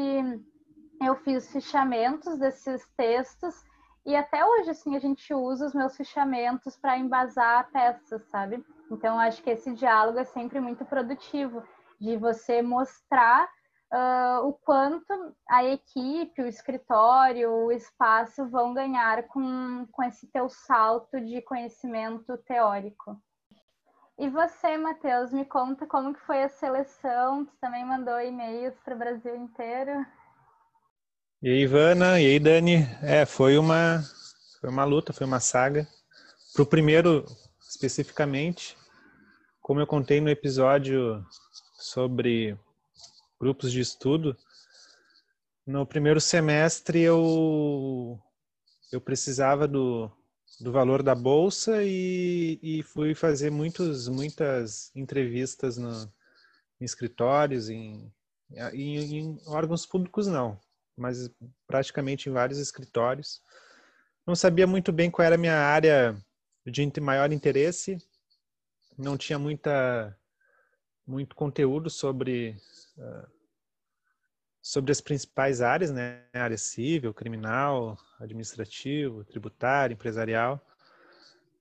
eu 1.02 1.16
fiz 1.18 1.52
fichamentos 1.52 2.38
desses 2.40 2.88
textos 2.96 3.64
e 4.08 4.16
até 4.16 4.44
hoje, 4.46 4.70
assim, 4.70 4.96
a 4.96 5.00
gente 5.00 5.34
usa 5.34 5.66
os 5.66 5.74
meus 5.74 5.98
fichamentos 5.98 6.78
para 6.78 6.98
embasar 6.98 7.70
peças, 7.74 8.24
sabe? 8.30 8.66
Então, 8.90 9.20
acho 9.20 9.44
que 9.44 9.50
esse 9.50 9.74
diálogo 9.74 10.18
é 10.18 10.24
sempre 10.24 10.62
muito 10.62 10.86
produtivo, 10.86 11.62
de 12.00 12.16
você 12.16 12.62
mostrar 12.62 13.50
uh, 13.92 14.48
o 14.48 14.54
quanto 14.54 15.12
a 15.50 15.66
equipe, 15.66 16.42
o 16.42 16.48
escritório, 16.48 17.52
o 17.52 17.70
espaço 17.70 18.48
vão 18.48 18.74
ganhar 18.74 19.24
com, 19.24 19.86
com 19.92 20.04
esse 20.04 20.26
teu 20.28 20.48
salto 20.48 21.20
de 21.20 21.42
conhecimento 21.42 22.38
teórico. 22.38 23.22
E 24.20 24.30
você, 24.30 24.76
Matheus, 24.78 25.32
me 25.32 25.46
conta 25.46 25.86
como 25.86 26.12
que 26.12 26.20
foi 26.22 26.42
a 26.44 26.50
seleção? 26.50 27.46
Você 27.46 27.56
também 27.62 27.86
mandou 27.86 28.20
e-mails 28.20 28.74
para 28.84 28.96
o 28.96 28.98
Brasil 28.98 29.36
inteiro. 29.36 30.04
E 31.44 31.50
aí, 31.50 31.62
Ivana, 31.62 32.20
e 32.20 32.26
aí, 32.26 32.40
Dani? 32.40 32.78
É, 33.04 33.28
foi 33.28 33.60
uma, 33.60 34.02
foi 34.60 34.72
uma 34.72 34.84
luta, 34.84 35.14
foi 35.14 35.28
uma 35.28 35.40
saga. 35.40 35.88
Para 36.52 36.64
o 36.64 36.66
primeiro, 36.66 37.26
especificamente, 37.62 38.76
como 39.62 39.80
eu 39.80 39.86
contei 39.86 40.20
no 40.20 40.30
episódio 40.30 41.24
sobre 41.76 42.58
grupos 43.40 43.72
de 43.72 43.82
estudo, 43.82 44.36
no 45.64 45.86
primeiro 45.86 46.20
semestre 46.20 47.02
eu, 47.02 48.20
eu 48.92 49.00
precisava 49.00 49.68
do, 49.68 50.12
do 50.60 50.72
valor 50.72 51.04
da 51.04 51.14
bolsa 51.14 51.84
e, 51.84 52.60
e 52.62 52.84
fui 52.84 53.14
fazer 53.14 53.52
muitos, 53.52 54.08
muitas 54.08 54.92
entrevistas 54.96 55.78
no, 55.78 56.12
em 56.82 56.86
escritórios, 56.86 57.70
em, 57.70 58.12
em, 58.74 59.18
em 59.18 59.42
órgãos 59.46 59.86
públicos 59.86 60.28
não, 60.28 60.60
mas 60.96 61.30
praticamente 61.68 62.30
em 62.30 62.32
vários 62.34 62.60
escritórios. 62.60 63.42
Não 64.26 64.36
sabia 64.36 64.68
muito 64.68 64.92
bem 64.92 65.12
qual 65.12 65.26
era 65.26 65.36
a 65.36 65.38
minha 65.38 65.56
área 65.56 66.18
de 66.66 67.00
maior 67.00 67.32
interesse, 67.32 67.98
não 68.98 69.18
tinha 69.18 69.38
muita 69.40 70.18
muito 71.06 71.36
conteúdo 71.36 71.90
sobre 71.90 72.58
sobre 74.62 74.92
as 74.92 75.02
principais 75.02 75.62
áreas, 75.62 75.92
né? 75.92 76.24
Área 76.34 76.58
civil, 76.58 77.14
criminal, 77.14 77.98
administrativo, 78.20 79.24
tributário, 79.24 79.94
empresarial. 79.94 80.62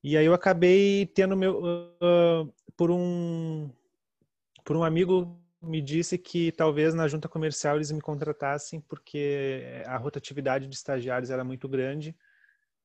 E 0.03 0.15
aí 0.17 0.25
eu 0.25 0.33
acabei 0.33 1.05
tendo 1.05 1.35
meu 1.35 1.59
uh, 2.01 2.53
por 2.75 2.91
um 2.91 3.69
por 4.63 4.75
um 4.75 4.83
amigo 4.83 5.39
me 5.61 5.81
disse 5.81 6.17
que 6.17 6.51
talvez 6.51 6.93
na 6.93 7.07
junta 7.07 7.27
comercial 7.27 7.75
eles 7.75 7.91
me 7.91 8.01
contratassem 8.01 8.79
porque 8.81 9.81
a 9.85 9.97
rotatividade 9.97 10.67
de 10.67 10.75
estagiários 10.75 11.29
era 11.29 11.43
muito 11.43 11.67
grande. 11.67 12.15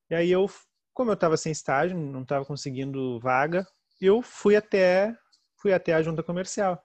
E 0.09 0.15
aí 0.15 0.31
eu, 0.31 0.51
como 0.95 1.11
eu 1.11 1.15
estava 1.15 1.37
sem 1.37 1.53
estágio, 1.53 1.97
não 1.97 2.23
estava 2.23 2.45
conseguindo 2.45 3.21
vaga, 3.21 3.67
eu 4.01 4.23
fui 4.23 4.57
até 4.57 5.17
fui 5.57 5.73
até 5.73 5.95
a 5.95 6.03
junta 6.03 6.23
comercial. 6.23 6.83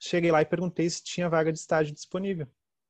Cheguei 0.00 0.30
lá 0.30 0.42
e 0.42 0.46
perguntei 0.46 0.88
se 0.88 1.02
tinha 1.02 1.28
vaga 1.28 1.52
de 1.52 1.58
estágio 1.58 1.94
disponível. 1.94 2.46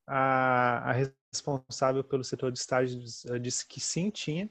A, 0.08 0.90
a 0.90 0.92
responsável 1.32 2.02
pelo 2.02 2.24
setor 2.24 2.50
de 2.50 2.58
estágio 2.58 3.00
disse 3.40 3.66
que 3.66 3.80
sim, 3.80 4.10
tinha. 4.10 4.50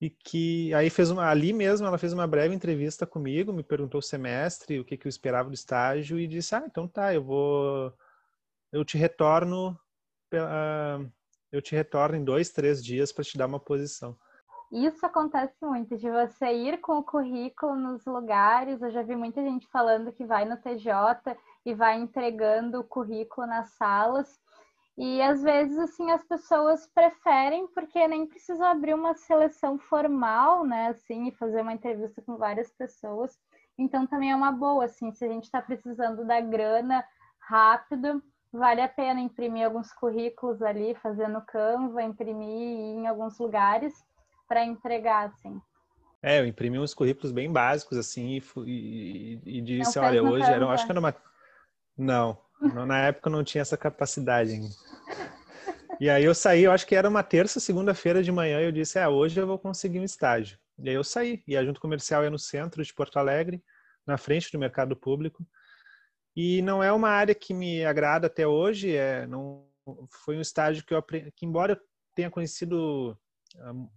E 0.00 0.08
que 0.08 0.72
aí 0.72 0.88
fez 0.88 1.10
uma, 1.10 1.28
ali 1.28 1.52
mesmo 1.52 1.86
ela 1.86 1.98
fez 1.98 2.12
uma 2.14 2.26
breve 2.26 2.54
entrevista 2.54 3.06
comigo, 3.06 3.52
me 3.52 3.62
perguntou 3.62 3.98
o 3.98 4.02
semestre, 4.02 4.80
o 4.80 4.84
que, 4.84 4.96
que 4.96 5.06
eu 5.06 5.10
esperava 5.10 5.50
do 5.50 5.54
estágio 5.54 6.18
e 6.18 6.26
disse: 6.26 6.54
"Ah, 6.54 6.64
então 6.66 6.88
tá, 6.88 7.12
eu 7.14 7.22
vou 7.22 7.92
eu 8.72 8.84
te 8.84 8.96
retorno 8.96 9.78
uh, 10.34 11.10
eu 11.52 11.60
te 11.60 11.74
retorno 11.74 12.16
em 12.16 12.24
dois, 12.24 12.50
três 12.50 12.82
dias 12.82 13.12
para 13.12 13.24
te 13.24 13.36
dar 13.36 13.46
uma 13.46 13.60
posição. 13.60 14.16
Isso 14.70 15.04
acontece 15.04 15.56
muito, 15.62 15.96
de 15.96 16.08
você 16.08 16.52
ir 16.52 16.80
com 16.80 16.98
o 16.98 17.02
currículo 17.02 17.74
nos 17.74 18.04
lugares. 18.06 18.80
Eu 18.80 18.90
já 18.92 19.02
vi 19.02 19.16
muita 19.16 19.42
gente 19.42 19.66
falando 19.66 20.12
que 20.12 20.24
vai 20.24 20.44
no 20.44 20.56
TJ 20.56 21.36
e 21.66 21.74
vai 21.74 21.98
entregando 21.98 22.78
o 22.78 22.84
currículo 22.84 23.48
nas 23.48 23.70
salas. 23.70 24.40
E 25.02 25.22
às 25.22 25.42
vezes, 25.42 25.78
assim, 25.78 26.10
as 26.10 26.22
pessoas 26.22 26.86
preferem, 26.94 27.66
porque 27.68 28.06
nem 28.06 28.26
precisa 28.26 28.68
abrir 28.68 28.92
uma 28.92 29.14
seleção 29.14 29.78
formal, 29.78 30.66
né, 30.66 30.88
assim, 30.88 31.28
e 31.28 31.32
fazer 31.32 31.62
uma 31.62 31.72
entrevista 31.72 32.20
com 32.20 32.36
várias 32.36 32.70
pessoas. 32.72 33.38
Então 33.78 34.06
também 34.06 34.30
é 34.30 34.36
uma 34.36 34.52
boa, 34.52 34.84
assim, 34.84 35.10
se 35.10 35.24
a 35.24 35.28
gente 35.28 35.44
está 35.44 35.62
precisando 35.62 36.26
da 36.26 36.38
grana 36.42 37.02
rápido, 37.38 38.22
vale 38.52 38.82
a 38.82 38.88
pena 38.88 39.20
imprimir 39.20 39.64
alguns 39.64 39.90
currículos 39.90 40.60
ali, 40.60 40.94
fazer 40.96 41.28
no 41.28 41.40
Canva, 41.46 42.02
imprimir 42.02 42.46
em 42.48 43.06
alguns 43.06 43.38
lugares 43.38 43.94
para 44.46 44.66
entregar, 44.66 45.28
assim. 45.30 45.58
É, 46.22 46.40
eu 46.40 46.46
imprimi 46.46 46.78
uns 46.78 46.92
currículos 46.92 47.32
bem 47.32 47.50
básicos, 47.50 47.96
assim, 47.96 48.36
e, 48.36 48.42
e, 48.66 49.40
e 49.46 49.60
disse, 49.62 49.98
olha, 49.98 50.22
hoje 50.22 50.52
era, 50.52 50.68
acho 50.68 50.84
que 50.84 50.92
era 50.92 51.00
uma... 51.00 51.16
Não, 51.96 52.36
não, 52.36 52.49
na 52.60 53.06
época 53.06 53.30
não 53.30 53.44
tinha 53.44 53.62
essa 53.62 53.76
capacidade 53.76 54.52
ainda. 54.52 54.74
E 56.00 56.08
aí 56.08 56.24
eu 56.24 56.34
saí, 56.34 56.62
eu 56.62 56.72
acho 56.72 56.86
que 56.86 56.94
era 56.94 57.08
uma 57.08 57.22
terça, 57.22 57.60
segunda-feira 57.60 58.22
de 58.22 58.32
manhã, 58.32 58.60
eu 58.60 58.72
disse, 58.72 58.98
é, 58.98 59.06
hoje 59.06 59.38
eu 59.38 59.46
vou 59.46 59.58
conseguir 59.58 60.00
um 60.00 60.04
estágio. 60.04 60.58
E 60.78 60.88
aí 60.88 60.94
eu 60.94 61.04
saí, 61.04 61.42
e 61.46 61.56
a 61.56 61.64
junta 61.64 61.80
comercial 61.80 62.24
é 62.24 62.30
no 62.30 62.38
centro 62.38 62.82
de 62.82 62.94
Porto 62.94 63.18
Alegre, 63.18 63.62
na 64.06 64.16
frente 64.16 64.50
do 64.50 64.58
mercado 64.58 64.96
público, 64.96 65.46
e 66.34 66.62
não 66.62 66.82
é 66.82 66.90
uma 66.90 67.10
área 67.10 67.34
que 67.34 67.52
me 67.52 67.84
agrada 67.84 68.28
até 68.28 68.46
hoje, 68.46 68.96
é, 68.96 69.26
não, 69.26 69.68
foi 70.24 70.36
um 70.36 70.40
estágio 70.40 70.84
que 70.84 70.94
eu 70.94 70.98
aprendi, 70.98 71.30
que 71.32 71.44
embora 71.44 71.72
eu 71.72 71.80
tenha 72.14 72.30
conhecido 72.30 73.18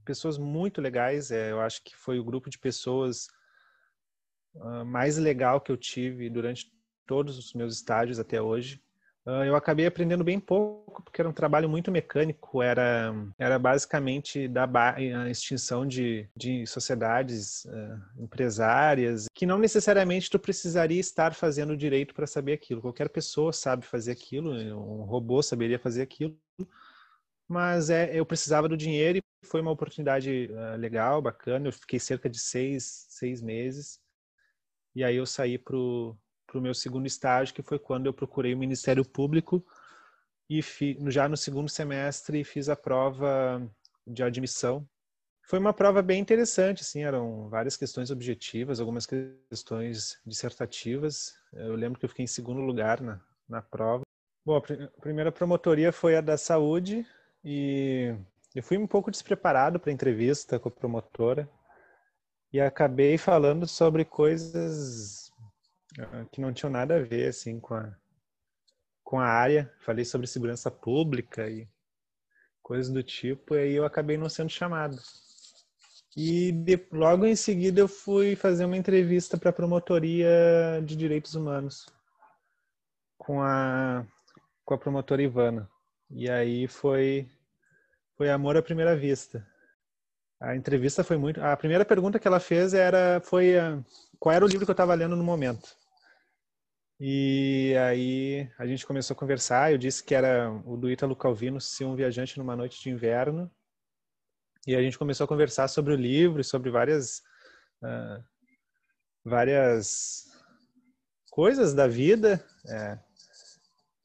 pessoas 0.04 0.38
muito 0.38 0.82
legais. 0.82 1.32
É, 1.32 1.52
eu 1.52 1.62
acho 1.62 1.84
que 1.84 1.96
foi 1.96 2.20
o 2.20 2.24
grupo 2.24 2.50
de 2.50 2.58
pessoas 2.58 3.28
uh, 4.56 4.86
mais 4.86 5.18
legal 5.18 5.62
que 5.62 5.72
eu 5.72 5.78
tive 5.78 6.30
durante 6.30 6.72
todos 7.06 7.38
os 7.38 7.54
meus 7.54 7.76
estágios 7.76 8.20
até 8.20 8.42
hoje. 8.42 8.82
Uh, 9.26 9.46
eu 9.46 9.56
acabei 9.56 9.86
aprendendo 9.86 10.24
bem 10.24 10.38
pouco, 10.38 11.02
porque 11.02 11.22
era 11.22 11.30
um 11.30 11.34
trabalho 11.34 11.70
muito 11.70 11.90
mecânico, 11.90 12.62
era, 12.62 13.14
era 13.40 13.58
basicamente 13.58 14.50
da 14.50 14.70
a 14.86 15.30
extinção 15.30 15.88
de, 15.88 16.28
de 16.36 16.68
sociedades 16.68 17.64
uh, 17.66 18.22
empresárias, 18.22 19.28
que 19.34 19.46
não 19.46 19.58
necessariamente 19.58 20.30
tu 20.30 20.38
precisaria 20.38 21.00
estar 21.00 21.34
fazendo 21.34 21.78
direito 21.78 22.14
para 22.14 22.28
saber 22.28 22.52
aquilo. 22.52 22.82
Qualquer 22.82 23.08
pessoa 23.08 23.54
sabe 23.54 23.86
fazer 23.86 24.12
aquilo, 24.12 24.52
um 24.52 25.04
robô 25.04 25.42
saberia 25.42 25.80
fazer 25.80 26.02
aquilo, 26.02 26.38
mas 27.48 27.90
é, 27.90 28.12
eu 28.14 28.26
precisava 28.26 28.68
do 28.68 28.76
dinheiro 28.76 29.20
e 29.20 29.48
foi 29.48 29.62
uma 29.62 29.72
oportunidade 29.72 30.50
uh, 30.52 30.78
legal, 30.78 31.22
bacana. 31.22 31.70
Eu 31.70 31.74
fiquei 31.74 31.98
cerca 31.98 32.30
de 32.30 32.40
seis, 32.40 33.06
seis 33.08 33.42
meses 33.42 34.04
e 34.96 35.04
aí 35.04 35.16
eu 35.16 35.26
saí 35.26 35.58
para 35.58 35.76
o 35.76 36.16
para 36.54 36.60
o 36.60 36.62
meu 36.62 36.76
segundo 36.76 37.08
estágio, 37.08 37.56
que 37.56 37.64
foi 37.64 37.80
quando 37.80 38.06
eu 38.06 38.14
procurei 38.14 38.54
o 38.54 38.58
Ministério 38.58 39.04
Público 39.04 39.66
e 40.48 40.62
fi, 40.62 40.96
já 41.08 41.28
no 41.28 41.36
segundo 41.36 41.68
semestre 41.68 42.44
fiz 42.44 42.70
a 42.70 42.76
prova 42.76 43.68
de 44.06 44.22
admissão. 44.22 44.88
Foi 45.42 45.58
uma 45.58 45.74
prova 45.74 46.04
bem 46.04 46.22
interessante, 46.22 46.82
assim, 46.82 47.04
eram 47.04 47.50
várias 47.50 47.76
questões 47.76 48.12
objetivas, 48.12 48.80
algumas 48.80 49.08
questões 49.50 50.20
dissertativas. 50.26 51.34
Eu 51.52 51.76
lembro 51.76 52.00
que 52.00 52.06
eu 52.06 52.10
fiquei 52.10 52.24
em 52.24 52.28
segundo 52.28 52.62
lugar 52.62 53.02
na, 53.02 53.20
na 53.50 53.62
prova. 53.62 54.04
Bom, 54.46 54.56
a 54.56 55.02
primeira 55.02 55.32
promotoria 55.32 55.92
foi 55.92 56.16
a 56.16 56.22
da 56.22 56.38
saúde 56.38 57.06
e 57.44 58.16
eu 58.54 58.62
fui 58.62 58.78
um 58.78 58.88
pouco 58.88 59.10
despreparado 59.10 59.80
para 59.80 59.90
a 59.90 59.94
entrevista 59.94 60.60
com 60.60 60.70
a 60.70 60.72
promotora 60.72 61.50
e 62.52 62.62
acabei 62.62 63.18
falando 63.18 63.68
sobre 63.68 64.06
coisas 64.06 65.23
que 66.32 66.42
não 66.42 66.54
tinham 66.54 66.72
nada 66.72 66.96
a 66.96 67.02
ver 67.02 67.28
assim 67.28 67.60
com 67.60 67.76
a 67.76 67.96
com 69.04 69.20
a 69.20 69.26
área. 69.26 69.72
Falei 69.80 70.04
sobre 70.06 70.26
segurança 70.26 70.72
pública 70.72 71.48
e 71.48 71.68
coisas 72.64 72.92
do 72.92 73.04
tipo, 73.04 73.54
e 73.56 73.60
aí 73.60 73.74
eu 73.74 73.86
acabei 73.86 74.18
não 74.18 74.30
sendo 74.30 74.50
chamado. 74.50 74.98
E 76.16 76.52
de, 76.52 76.88
logo 76.92 77.26
em 77.26 77.36
seguida 77.36 77.80
eu 77.82 77.88
fui 77.88 78.36
fazer 78.36 78.66
uma 78.66 78.78
entrevista 78.78 79.38
para 79.38 79.50
a 79.50 79.54
promotoria 79.54 80.82
de 80.84 80.96
direitos 80.96 81.36
humanos 81.36 81.86
com 83.18 83.42
a 83.42 84.06
com 84.66 84.74
a 84.74 84.78
promotora 84.78 85.22
Ivana. 85.22 85.70
E 86.10 86.30
aí 86.30 86.68
foi 86.68 87.28
foi 88.16 88.30
amor 88.30 88.56
à 88.58 88.62
primeira 88.62 88.96
vista. 88.96 89.46
A 90.40 90.56
entrevista 90.56 91.04
foi 91.04 91.18
muito. 91.18 91.42
A 91.42 91.56
primeira 91.58 91.86
pergunta 91.86 92.20
que 92.20 92.28
ela 92.28 92.40
fez 92.40 92.74
era 92.74 93.22
foi 93.22 93.54
qual 94.20 94.34
era 94.36 94.46
o 94.46 94.48
livro 94.48 94.66
que 94.66 94.72
eu 94.72 94.74
estava 94.74 94.94
lendo 94.94 95.16
no 95.16 95.24
momento. 95.24 95.83
E 97.06 97.76
aí 97.76 98.50
a 98.58 98.66
gente 98.66 98.88
começou 98.88 99.14
a 99.14 99.18
conversar. 99.18 99.74
Eu 99.74 99.78
disse 99.78 100.02
que 100.02 100.16
era 100.16 100.50
o 100.66 100.78
do 100.78 100.90
Ítalo 100.90 101.18
Calvino, 101.18 101.60
Se 101.60 101.84
um 101.84 101.98
Viajante 101.98 102.38
numa 102.38 102.56
Noite 102.56 102.82
de 102.82 102.90
Inverno. 102.90 103.52
E 104.66 104.74
a 104.74 104.82
gente 104.82 104.98
começou 104.98 105.26
a 105.26 105.28
conversar 105.28 105.68
sobre 105.68 105.92
o 105.92 105.98
livro 105.98 106.42
sobre 106.46 106.72
várias, 106.72 107.22
uh, 107.82 108.24
várias 109.22 110.30
coisas 111.30 111.74
da 111.74 111.88
vida. 111.90 112.42
É. 112.70 112.98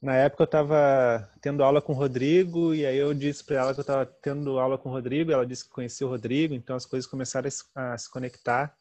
Na 0.03 0.17
época 0.17 0.43
eu 0.43 0.47
estava 0.47 1.31
tendo 1.41 1.63
aula 1.63 1.81
com 1.81 1.93
o 1.93 1.97
Rodrigo 1.97 2.75
e 2.75 2.85
aí 2.85 2.97
eu 2.97 3.15
disse 3.15 3.45
para 3.45 3.59
ela 3.59 3.75
que 3.75 3.79
eu 3.79 3.83
estava 3.83 4.07
tendo 4.07 4.59
aula 4.59 4.77
com 4.77 4.89
o 4.89 4.93
Rodrigo. 4.93 5.31
Ela 5.31 5.47
disse 5.47 5.63
que 5.63 5.71
conhecia 5.71 6.05
o 6.05 6.11
Rodrigo, 6.11 6.53
então 6.53 6.75
as 6.75 6.85
coisas 6.85 7.09
começaram 7.09 7.49
a 7.77 7.97
se 7.97 8.11
conectar. 8.11 8.77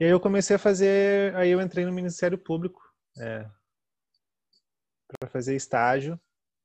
E 0.00 0.04
aí 0.04 0.10
eu 0.10 0.18
comecei 0.18 0.56
a 0.56 0.58
fazer, 0.58 1.32
aí 1.36 1.50
eu 1.50 1.60
entrei 1.60 1.86
no 1.86 1.92
Ministério 1.92 2.36
Público 2.36 2.89
é, 3.18 3.46
para 5.18 5.28
fazer 5.28 5.56
estágio. 5.56 6.18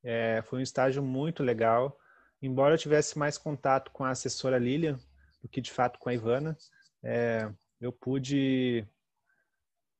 É, 0.03 0.41
foi 0.45 0.60
um 0.60 0.63
estágio 0.63 1.01
muito 1.01 1.43
legal. 1.43 1.97
Embora 2.41 2.75
eu 2.75 2.79
tivesse 2.79 3.17
mais 3.17 3.38
contato 3.38 3.91
com 3.91 4.03
a 4.03 4.12
assessora 4.12 4.58
Lilian 4.58 4.99
do 5.41 5.49
que 5.49 5.62
de 5.62 5.71
fato 5.71 5.99
com 5.99 6.10
a 6.10 6.13
Ivana, 6.13 6.58
é, 7.03 7.51
eu 7.79 7.91
pude 7.91 8.86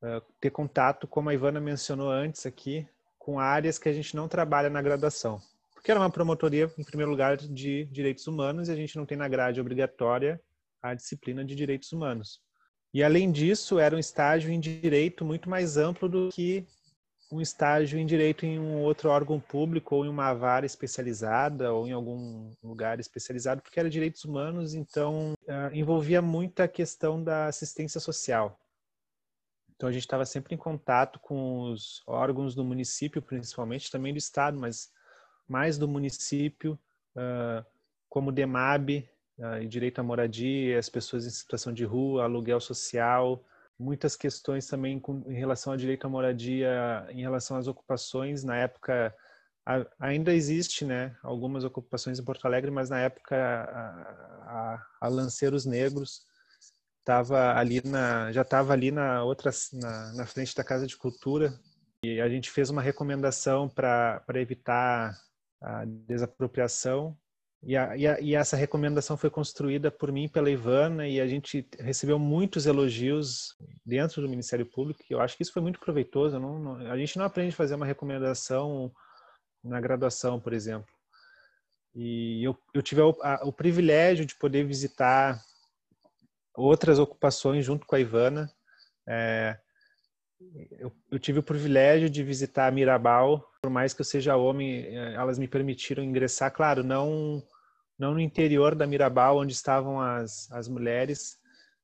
uh, 0.01 0.21
ter 0.39 0.49
contato, 0.49 1.08
como 1.08 1.29
a 1.29 1.34
Ivana 1.34 1.60
mencionou 1.60 2.10
antes 2.10 2.45
aqui, 2.45 2.88
com 3.17 3.39
áreas 3.39 3.77
que 3.77 3.89
a 3.89 3.93
gente 3.93 4.15
não 4.15 4.27
trabalha 4.27 4.69
na 4.69 4.81
graduação. 4.81 5.41
Porque 5.73 5.91
era 5.91 5.99
uma 5.99 6.10
promotoria, 6.10 6.71
em 6.77 6.84
primeiro 6.84 7.12
lugar, 7.12 7.38
de 7.38 7.86
direitos 7.86 8.27
humanos 8.27 8.69
e 8.69 8.71
a 8.71 8.75
gente 8.75 8.95
não 8.95 9.05
tem 9.05 9.17
na 9.17 9.27
grade 9.27 9.62
obrigatória 9.62 10.41
a 10.81 10.93
disciplina 10.93 11.43
de 11.43 11.55
direitos 11.55 11.91
humanos. 11.91 12.41
E 12.95 13.03
além 13.03 13.29
disso, 13.29 13.77
era 13.77 13.93
um 13.93 13.99
estágio 13.99 14.49
em 14.49 14.58
direito 14.58 15.25
muito 15.25 15.49
mais 15.49 15.75
amplo 15.75 16.08
do 16.08 16.29
que 16.29 16.65
um 17.29 17.41
estágio 17.41 17.99
em 17.99 18.05
direito 18.05 18.45
em 18.45 18.58
um 18.58 18.81
outro 18.84 19.10
órgão 19.10 19.38
público 19.38 19.97
ou 19.97 20.05
em 20.05 20.08
uma 20.08 20.34
vara 20.34 20.65
especializada 20.65 21.73
ou 21.73 21.86
em 21.86 21.91
algum 21.91 22.53
lugar 22.63 22.97
especializado, 22.97 23.62
porque 23.62 23.81
era 23.81 23.89
direitos 23.89 24.23
humanos, 24.23 24.73
então 24.73 25.34
uh, 25.43 25.75
envolvia 25.75 26.21
muita 26.21 26.69
questão 26.69 27.21
da 27.21 27.47
assistência 27.47 27.99
social. 27.99 28.58
Então 29.75 29.89
a 29.89 29.91
gente 29.91 30.03
estava 30.03 30.25
sempre 30.25 30.55
em 30.55 30.58
contato 30.58 31.19
com 31.19 31.63
os 31.63 32.01
órgãos 32.08 32.55
do 32.55 32.63
município, 32.63 33.21
principalmente 33.21 33.91
também 33.91 34.13
do 34.13 34.19
estado, 34.19 34.58
mas 34.58 34.89
mais 35.45 35.77
do 35.77 35.86
município, 35.86 36.79
uh, 37.13 37.65
como 38.08 38.29
o 38.29 38.31
DEMAB, 38.31 39.05
e 39.62 39.67
direito 39.67 40.00
à 40.00 40.04
moradia, 40.04 40.80
as 40.80 40.89
pessoas 40.89 41.26
em 41.26 41.30
situação 41.30 41.74
de 41.74 41.84
rua, 41.84 42.24
aluguel 42.24 42.62
social, 42.62 43.43
muitas 43.78 44.15
questões 44.15 44.67
também 44.67 45.00
com, 45.00 45.24
em 45.28 45.36
relação 45.36 45.74
ao 45.74 45.78
direito 45.78 46.08
à 46.08 46.10
moradia, 46.10 47.06
em 47.10 47.21
relação 47.21 47.58
às 47.58 47.67
ocupações. 47.67 48.43
Na 48.43 48.56
época, 48.56 49.13
a, 49.65 49.86
ainda 50.00 50.34
existe 50.34 50.86
né, 50.86 51.15
algumas 51.21 51.63
ocupações 51.63 52.19
em 52.19 52.24
Porto 52.24 52.45
Alegre, 52.45 52.71
mas 52.71 52.89
na 52.89 53.00
época 53.00 53.36
a, 53.36 54.76
a, 54.76 54.88
a 55.02 55.08
Lanceiros 55.08 55.65
Negros 55.65 56.26
estava 57.00 57.54
ali 57.56 57.82
na, 57.86 58.32
já 58.32 58.41
estava 58.41 58.74
ali 58.74 58.89
na 58.89 59.24
outra 59.24 59.52
na, 59.74 60.13
na 60.13 60.26
frente 60.26 60.56
da 60.56 60.63
Casa 60.63 60.88
de 60.88 60.98
Cultura 60.98 61.54
e 62.04 62.19
a 62.19 62.30
gente 62.30 62.50
fez 62.50 62.69
uma 62.69 62.82
recomendação 62.82 63.69
para 63.69 64.24
evitar 64.36 65.15
a 65.62 65.84
desapropriação 65.86 67.17
e, 67.65 67.75
a, 67.75 67.97
e, 67.97 68.08
a, 68.08 68.19
e, 68.19 68.36
essa 68.36 68.56
recomendação 68.56 69.17
foi 69.17 69.32
construída 69.32 69.89
por 69.89 70.12
mim 70.12 70.28
pela 70.28 70.51
Ivana 70.51 71.08
e 71.08 71.19
a 71.19 71.25
gente 71.25 71.67
recebeu 71.80 72.19
muitos 72.19 72.67
elogios 72.67 73.56
dentro 73.84 74.21
do 74.21 74.30
Ministério 74.30 74.67
Público. 74.67 75.01
E 75.10 75.13
eu 75.13 75.19
acho 75.19 75.36
que 75.36 75.41
isso 75.41 75.51
foi 75.51 75.63
muito 75.63 75.80
proveitoso. 75.80 76.39
Não, 76.39 76.60
não, 76.60 76.91
a 76.91 76.95
gente 76.95 77.17
não 77.17 77.25
aprende 77.25 77.56
a 77.56 77.58
fazer 77.58 77.73
uma 77.73 77.86
recomendação 77.86 78.93
na 79.63 79.82
graduação, 79.82 80.39
por 80.39 80.54
exemplo. 80.54 80.93
E 81.95 82.43
eu, 82.43 82.56
eu 82.71 82.84
tive 82.84 83.01
a, 83.01 83.43
o 83.43 83.51
privilégio 83.51 84.28
de 84.28 84.36
poder 84.36 84.63
visitar 84.63 85.41
outras 86.54 86.99
ocupações 86.99 87.65
junto 87.65 87.88
com 87.88 87.95
a 87.95 87.99
Ivana. 87.99 88.47
É, 89.10 89.58
eu, 90.78 90.91
eu, 91.10 91.17
tive 91.17 91.39
o 91.39 91.43
privilégio 91.43 92.12
de 92.12 92.23
visitar 92.23 92.71
Mirabal, 92.71 93.43
por 93.60 93.71
mais 93.71 93.91
que 93.91 94.01
eu 94.01 94.06
seja 94.06 94.36
homem, 94.36 94.86
é, 94.86 95.15
elas 95.15 95.39
me 95.39 95.47
permitiram 95.47 96.04
ingressar, 96.04 96.51
claro, 96.51 96.84
não 96.84 97.41
não 97.97 98.13
no 98.13 98.19
interior 98.19 98.75
da 98.75 98.86
Mirabal, 98.86 99.38
onde 99.38 99.53
estavam 99.53 99.99
as, 99.99 100.51
as 100.51 100.67
mulheres, 100.67 101.38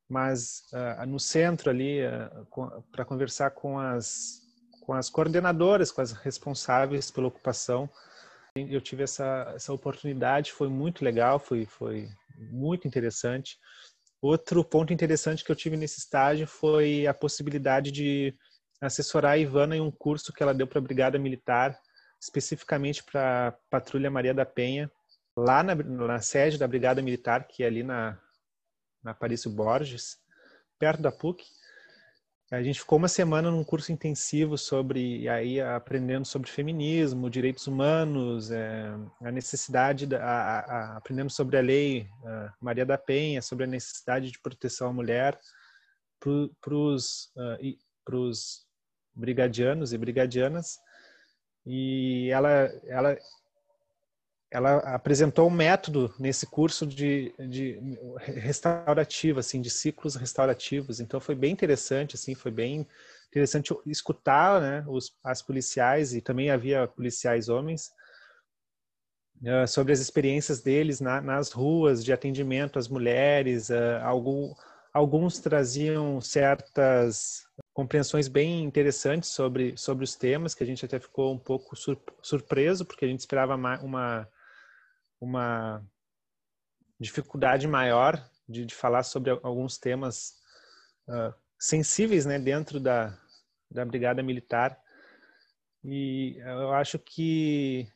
mas 0.09 0.63
uh, 0.73 1.05
no 1.05 1.19
centro 1.19 1.69
ali, 1.69 2.01
uh, 2.05 2.83
para 2.91 3.05
conversar 3.05 3.51
com 3.51 3.79
as, 3.79 4.41
com 4.81 4.93
as 4.93 5.09
coordenadoras, 5.09 5.91
com 5.91 6.01
as 6.01 6.11
responsáveis 6.11 7.09
pela 7.09 7.27
ocupação. 7.27 7.89
Eu 8.55 8.81
tive 8.81 9.03
essa, 9.03 9.53
essa 9.55 9.71
oportunidade, 9.71 10.51
foi 10.51 10.67
muito 10.67 11.05
legal, 11.05 11.39
foi, 11.39 11.65
foi 11.65 12.09
muito 12.51 12.85
interessante. 12.85 13.57
Outro 14.21 14.63
ponto 14.65 14.91
interessante 14.91 15.43
que 15.43 15.51
eu 15.51 15.55
tive 15.55 15.77
nesse 15.77 15.99
estágio 15.99 16.45
foi 16.45 17.07
a 17.07 17.13
possibilidade 17.13 17.91
de 17.91 18.35
assessorar 18.81 19.33
a 19.33 19.37
Ivana 19.37 19.77
em 19.77 19.81
um 19.81 19.91
curso 19.91 20.33
que 20.33 20.43
ela 20.43 20.53
deu 20.53 20.67
para 20.67 20.79
a 20.79 20.81
Brigada 20.81 21.17
Militar, 21.17 21.79
especificamente 22.21 23.03
para 23.03 23.47
a 23.47 23.51
Patrulha 23.69 24.11
Maria 24.11 24.33
da 24.33 24.45
Penha, 24.45 24.91
lá 25.35 25.63
na, 25.63 25.75
na 25.75 26.19
sede 26.19 26.57
da 26.57 26.67
Brigada 26.67 27.01
Militar, 27.01 27.47
que 27.47 27.63
é 27.63 27.67
ali 27.67 27.83
na, 27.83 28.17
na 29.03 29.13
Parício 29.13 29.49
Borges, 29.49 30.17
perto 30.77 31.01
da 31.01 31.11
PUC. 31.11 31.45
A 32.51 32.61
gente 32.61 32.81
ficou 32.81 32.97
uma 32.97 33.07
semana 33.07 33.49
num 33.49 33.63
curso 33.63 33.93
intensivo 33.93 34.57
sobre, 34.57 35.27
aí 35.29 35.61
aprendendo 35.61 36.25
sobre 36.25 36.51
feminismo, 36.51 37.29
direitos 37.29 37.65
humanos, 37.65 38.51
é, 38.51 38.93
a 39.21 39.31
necessidade, 39.31 40.05
da, 40.05 40.21
a, 40.21 40.59
a, 40.59 40.97
aprendendo 40.97 41.29
sobre 41.29 41.57
a 41.57 41.61
lei 41.61 42.09
a 42.25 42.53
Maria 42.59 42.85
da 42.85 42.97
Penha, 42.97 43.41
sobre 43.41 43.63
a 43.63 43.67
necessidade 43.67 44.29
de 44.29 44.39
proteção 44.39 44.89
à 44.89 44.93
mulher, 44.93 45.39
para 46.19 46.75
os 46.75 47.31
uh, 47.37 48.21
brigadianos 49.15 49.93
e 49.93 49.97
brigadianas. 49.97 50.77
E 51.65 52.29
ela, 52.31 52.49
ela 52.85 53.17
ela 54.51 54.79
apresentou 54.79 55.47
um 55.47 55.51
método 55.51 56.13
nesse 56.19 56.45
curso 56.45 56.85
de, 56.85 57.33
de 57.39 57.79
restaurativo, 58.19 59.39
assim, 59.39 59.61
de 59.61 59.69
ciclos 59.69 60.15
restaurativos. 60.15 60.99
Então 60.99 61.21
foi 61.21 61.35
bem 61.35 61.53
interessante, 61.53 62.15
assim, 62.15 62.35
foi 62.35 62.51
bem 62.51 62.85
interessante 63.29 63.73
escutar, 63.85 64.59
né, 64.59 64.83
os, 64.89 65.15
as 65.23 65.41
policiais 65.41 66.13
e 66.13 66.19
também 66.19 66.51
havia 66.51 66.85
policiais 66.85 67.47
homens 67.47 67.91
uh, 69.41 69.65
sobre 69.65 69.93
as 69.93 70.01
experiências 70.01 70.59
deles 70.59 70.99
na, 70.99 71.21
nas 71.21 71.53
ruas 71.53 72.03
de 72.03 72.11
atendimento 72.11 72.77
às 72.77 72.89
mulheres. 72.89 73.69
Uh, 73.69 74.03
algum, 74.03 74.53
alguns 74.93 75.39
traziam 75.39 76.19
certas 76.19 77.47
compreensões 77.73 78.27
bem 78.27 78.65
interessantes 78.65 79.29
sobre 79.29 79.77
sobre 79.77 80.03
os 80.03 80.13
temas 80.13 80.53
que 80.53 80.61
a 80.61 80.67
gente 80.67 80.83
até 80.83 80.99
ficou 80.99 81.33
um 81.33 81.39
pouco 81.39 81.73
surpreso 82.21 82.83
porque 82.83 83.05
a 83.05 83.07
gente 83.07 83.21
esperava 83.21 83.55
uma 83.55 83.79
uma 83.79 84.27
dificuldade 86.99 87.67
maior 87.67 88.23
de, 88.47 88.65
de 88.65 88.75
falar 88.75 89.03
sobre 89.03 89.31
alguns 89.43 89.77
temas 89.77 90.35
uh, 91.07 91.33
sensíveis 91.57 92.25
né, 92.25 92.37
dentro 92.37 92.79
da, 92.79 93.17
da 93.69 93.83
Brigada 93.83 94.21
Militar. 94.21 94.79
E 95.83 96.37
eu 96.39 96.73
acho 96.73 96.99
que 96.99 97.87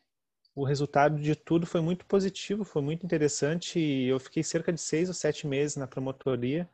o 0.56 0.64
resultado 0.64 1.20
de 1.20 1.36
tudo 1.36 1.68
foi 1.68 1.82
muito 1.82 2.06
positivo, 2.06 2.64
foi 2.64 2.82
muito 2.82 3.06
interessante. 3.06 3.80
Eu 3.80 4.20
fiquei 4.20 4.42
cerca 4.42 4.74
de 4.74 4.82
seis 4.82 5.08
ou 5.08 5.14
sete 5.14 5.46
meses 5.46 5.76
na 5.76 5.86
promotoria, 5.86 6.68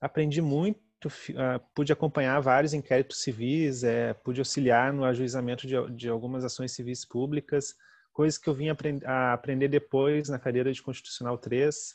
aprendi 0.00 0.42
muito, 0.42 1.06
uh, 1.06 1.60
pude 1.74 1.92
acompanhar 1.92 2.40
vários 2.40 2.74
inquéritos 2.74 3.22
civis, 3.22 3.84
é, 3.84 4.12
pude 4.12 4.40
auxiliar 4.40 4.92
no 4.92 5.04
ajuizamento 5.04 5.66
de, 5.66 5.74
de 5.92 6.08
algumas 6.08 6.44
ações 6.44 6.72
civis 6.72 7.04
públicas 7.04 7.74
coisas 8.18 8.36
que 8.36 8.48
eu 8.48 8.54
vim 8.54 8.66
a 9.06 9.32
aprender 9.32 9.68
depois 9.68 10.28
na 10.28 10.40
cadeira 10.40 10.72
de 10.72 10.82
Constitucional 10.82 11.38
3. 11.38 11.94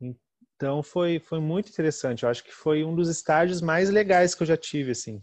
Então 0.00 0.82
foi, 0.82 1.18
foi 1.18 1.38
muito 1.38 1.68
interessante. 1.68 2.22
Eu 2.22 2.30
acho 2.30 2.42
que 2.42 2.50
foi 2.50 2.82
um 2.84 2.94
dos 2.94 3.10
estágios 3.10 3.60
mais 3.60 3.90
legais 3.90 4.34
que 4.34 4.42
eu 4.42 4.46
já 4.46 4.56
tive, 4.56 4.92
assim. 4.92 5.20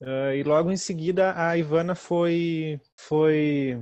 Uh, 0.00 0.34
e 0.34 0.42
logo 0.42 0.72
em 0.72 0.76
seguida 0.76 1.40
a 1.40 1.56
Ivana 1.56 1.94
foi 1.94 2.80
foi 2.96 3.80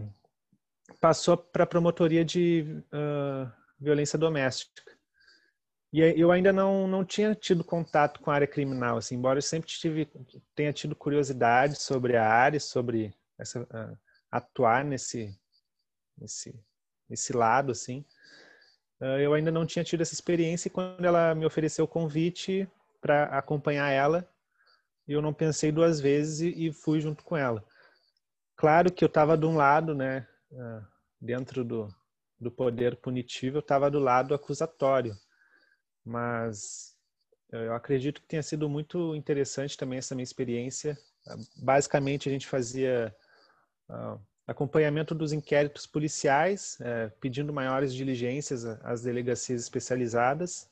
passou 1.00 1.38
para 1.38 1.64
a 1.64 1.66
promotoria 1.66 2.22
de 2.22 2.84
uh, 2.92 3.50
violência 3.80 4.18
doméstica. 4.18 4.92
E 5.90 6.00
eu 6.20 6.30
ainda 6.30 6.52
não, 6.52 6.86
não 6.86 7.02
tinha 7.02 7.34
tido 7.34 7.64
contato 7.64 8.20
com 8.20 8.30
a 8.30 8.34
área 8.34 8.46
criminal, 8.46 8.98
assim, 8.98 9.14
embora 9.16 9.38
eu 9.38 9.42
sempre 9.42 9.70
tive, 9.70 10.06
tenha 10.54 10.72
tido 10.72 10.94
curiosidade 10.94 11.80
sobre 11.80 12.14
a 12.14 12.28
área, 12.28 12.60
sobre 12.60 13.14
essa, 13.38 13.62
uh, 13.62 14.09
atuar 14.30 14.84
nesse, 14.84 15.36
nesse, 16.16 16.58
nesse 17.08 17.32
lado, 17.32 17.72
assim. 17.72 18.04
Ah, 19.00 19.18
eu 19.18 19.32
ainda 19.32 19.50
não 19.50 19.66
tinha 19.66 19.84
tido 19.84 20.02
essa 20.02 20.14
experiência 20.14 20.68
e 20.68 20.70
quando 20.70 21.04
ela 21.04 21.34
me 21.34 21.46
ofereceu 21.46 21.84
o 21.84 21.88
convite 21.88 22.68
para 23.00 23.24
acompanhar 23.24 23.90
ela, 23.90 24.28
eu 25.08 25.22
não 25.22 25.32
pensei 25.32 25.72
duas 25.72 26.00
vezes 26.00 26.54
e 26.56 26.72
fui 26.72 27.00
junto 27.00 27.24
com 27.24 27.36
ela. 27.36 27.64
Claro 28.56 28.92
que 28.92 29.02
eu 29.02 29.08
estava 29.08 29.36
de 29.36 29.46
um 29.46 29.56
lado, 29.56 29.94
né, 29.94 30.28
ah, 30.52 30.86
dentro 31.20 31.64
do, 31.64 31.88
do 32.38 32.50
poder 32.50 32.96
punitivo, 32.96 33.56
eu 33.56 33.60
estava 33.60 33.90
do 33.90 33.98
lado 33.98 34.34
acusatório, 34.34 35.16
mas 36.04 36.94
eu 37.50 37.74
acredito 37.74 38.20
que 38.20 38.28
tenha 38.28 38.42
sido 38.42 38.68
muito 38.68 39.14
interessante 39.16 39.76
também 39.76 39.98
essa 39.98 40.14
minha 40.14 40.24
experiência. 40.24 40.96
Basicamente, 41.56 42.28
a 42.28 42.32
gente 42.32 42.46
fazia 42.46 43.08
ah, 43.08 43.29
acompanhamento 44.50 45.14
dos 45.14 45.32
inquéritos 45.32 45.86
policiais, 45.86 46.76
é, 46.80 47.08
pedindo 47.20 47.52
maiores 47.52 47.94
diligências 47.94 48.64
às 48.64 49.02
delegacias 49.02 49.62
especializadas. 49.62 50.68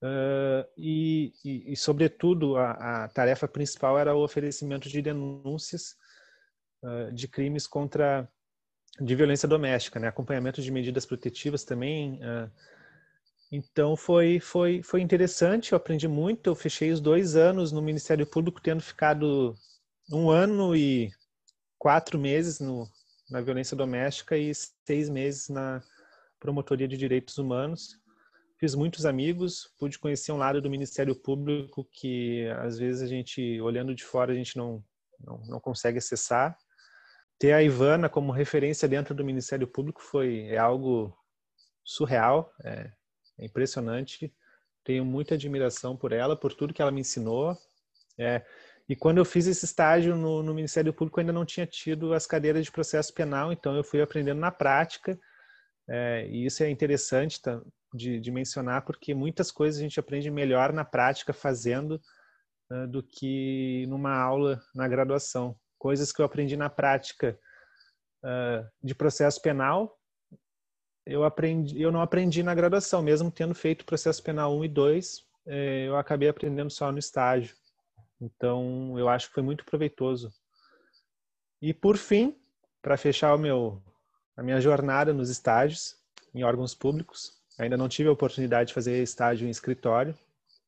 Uh, 0.00 0.62
e, 0.76 1.32
e, 1.44 1.72
e, 1.72 1.76
sobretudo, 1.76 2.56
a, 2.56 3.04
a, 3.04 3.08
tarefa 3.08 3.48
principal 3.48 3.98
era 3.98 4.14
o 4.14 4.22
oferecimento 4.22 4.88
de 4.88 5.02
denúncias 5.02 5.96
uh, 6.84 7.12
de 7.12 7.26
crimes 7.26 7.66
contra 7.66 8.28
de 9.00 9.14
violência 9.16 9.48
doméstica, 9.48 9.98
né? 9.98 10.06
acompanhamento 10.06 10.62
de 10.62 10.70
medidas 10.70 11.04
protetivas 11.04 11.64
também. 11.64 12.20
Uh, 12.22 12.48
então 13.50 13.96
foi 13.96 14.38
foi 14.38 14.82
foi 14.84 15.00
interessante, 15.00 15.72
eu 15.72 15.76
aprendi 15.76 16.06
muito. 16.06 16.50
Eu 16.50 16.54
fechei 16.54 16.92
os 16.92 17.00
dois 17.00 17.34
anos 17.34 17.72
no 17.72 17.82
Ministério 17.82 18.26
Público, 18.26 18.60
tendo 18.60 18.80
ficado 18.80 19.56
um 20.12 20.30
ano 20.30 20.76
e 20.76 21.10
quatro 21.78 22.18
meses 22.18 22.60
no, 22.60 22.88
na 23.30 23.40
violência 23.40 23.76
doméstica 23.76 24.36
e 24.36 24.52
seis 24.54 25.08
meses 25.08 25.48
na 25.48 25.82
promotoria 26.40 26.88
de 26.88 26.96
direitos 26.96 27.38
humanos. 27.38 27.98
Fiz 28.58 28.74
muitos 28.74 29.06
amigos, 29.06 29.72
pude 29.78 29.98
conhecer 29.98 30.32
um 30.32 30.36
lado 30.36 30.60
do 30.60 30.70
Ministério 30.70 31.14
Público 31.14 31.88
que 31.92 32.48
às 32.58 32.78
vezes 32.78 33.02
a 33.02 33.06
gente, 33.06 33.60
olhando 33.60 33.94
de 33.94 34.04
fora, 34.04 34.32
a 34.32 34.34
gente 34.34 34.56
não, 34.56 34.82
não, 35.20 35.38
não 35.46 35.60
consegue 35.60 35.98
acessar. 35.98 36.58
Ter 37.38 37.52
a 37.52 37.62
Ivana 37.62 38.08
como 38.08 38.32
referência 38.32 38.88
dentro 38.88 39.14
do 39.14 39.24
Ministério 39.24 39.66
Público 39.66 40.02
foi 40.02 40.48
é 40.48 40.58
algo 40.58 41.16
surreal, 41.84 42.52
é, 42.64 42.90
é 43.38 43.44
impressionante. 43.44 44.34
Tenho 44.82 45.04
muita 45.04 45.34
admiração 45.34 45.96
por 45.96 46.12
ela, 46.12 46.34
por 46.34 46.52
tudo 46.52 46.74
que 46.74 46.82
ela 46.82 46.90
me 46.90 47.02
ensinou. 47.02 47.56
É, 48.18 48.44
e 48.88 48.96
quando 48.96 49.18
eu 49.18 49.24
fiz 49.24 49.46
esse 49.46 49.64
estágio 49.64 50.16
no, 50.16 50.42
no 50.42 50.54
Ministério 50.54 50.92
Público, 50.92 51.20
ainda 51.20 51.32
não 51.32 51.44
tinha 51.44 51.66
tido 51.66 52.14
as 52.14 52.26
cadeiras 52.26 52.64
de 52.64 52.72
processo 52.72 53.12
penal, 53.12 53.52
então 53.52 53.76
eu 53.76 53.84
fui 53.84 54.00
aprendendo 54.00 54.40
na 54.40 54.50
prática. 54.50 55.18
É, 55.88 56.26
e 56.28 56.46
isso 56.46 56.62
é 56.62 56.70
interessante 56.70 57.40
tá, 57.40 57.60
de, 57.94 58.20
de, 58.20 58.30
mencionar, 58.30 58.84
porque 58.84 59.14
muitas 59.14 59.50
coisas 59.50 59.78
a 59.78 59.82
gente 59.82 60.00
aprende 60.00 60.30
melhor 60.30 60.72
na 60.72 60.84
prática 60.84 61.32
fazendo 61.32 62.00
do 62.90 63.02
que 63.02 63.86
numa 63.88 64.14
aula 64.14 64.60
na 64.74 64.86
graduação. 64.86 65.56
Coisas 65.78 66.12
que 66.12 66.20
eu 66.20 66.26
aprendi 66.26 66.56
na 66.56 66.68
prática 66.68 67.38
uh, 68.22 68.68
de 68.82 68.94
processo 68.94 69.40
penal, 69.40 69.98
eu, 71.06 71.24
aprendi, 71.24 71.80
eu 71.80 71.90
não 71.90 72.02
aprendi 72.02 72.42
na 72.42 72.54
graduação, 72.54 73.00
mesmo 73.00 73.30
tendo 73.30 73.54
feito 73.54 73.86
processo 73.86 74.22
penal 74.22 74.54
1 74.58 74.64
e 74.64 74.68
2, 74.68 75.24
eh, 75.46 75.84
eu 75.86 75.96
acabei 75.96 76.28
aprendendo 76.28 76.68
só 76.68 76.92
no 76.92 76.98
estágio. 76.98 77.56
Então, 78.20 78.98
eu 78.98 79.08
acho 79.08 79.28
que 79.28 79.34
foi 79.34 79.42
muito 79.42 79.64
proveitoso. 79.64 80.32
E 81.60 81.72
por 81.72 81.96
fim, 81.96 82.36
para 82.82 82.96
fechar 82.96 83.34
o 83.34 83.38
meu 83.38 83.82
a 84.36 84.42
minha 84.42 84.60
jornada 84.60 85.12
nos 85.12 85.30
estágios 85.30 85.96
em 86.32 86.44
órgãos 86.44 86.72
públicos, 86.72 87.32
ainda 87.58 87.76
não 87.76 87.88
tive 87.88 88.08
a 88.08 88.12
oportunidade 88.12 88.68
de 88.68 88.74
fazer 88.74 89.02
estágio 89.02 89.48
em 89.48 89.50
escritório. 89.50 90.16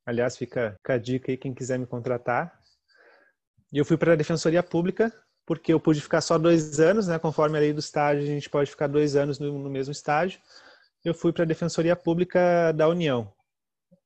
Aliás, 0.04 0.36
fica, 0.36 0.74
fica 0.78 0.94
a 0.94 0.98
dica 0.98 1.30
aí 1.30 1.36
quem 1.36 1.54
quiser 1.54 1.78
me 1.78 1.86
contratar. 1.86 2.60
E 3.72 3.78
eu 3.78 3.84
fui 3.84 3.96
para 3.96 4.14
a 4.14 4.16
Defensoria 4.16 4.62
Pública 4.62 5.12
porque 5.46 5.72
eu 5.72 5.80
pude 5.80 6.00
ficar 6.00 6.20
só 6.20 6.38
dois 6.38 6.78
anos, 6.80 7.08
né? 7.08 7.18
Conforme 7.18 7.58
a 7.58 7.60
lei 7.60 7.72
do 7.72 7.80
estágio, 7.80 8.22
a 8.22 8.26
gente 8.26 8.50
pode 8.50 8.70
ficar 8.70 8.86
dois 8.86 9.16
anos 9.16 9.38
no, 9.38 9.58
no 9.58 9.70
mesmo 9.70 9.92
estágio. 9.92 10.40
Eu 11.04 11.14
fui 11.14 11.32
para 11.32 11.44
a 11.44 11.46
Defensoria 11.46 11.96
Pública 11.96 12.72
da 12.72 12.88
União. 12.88 13.32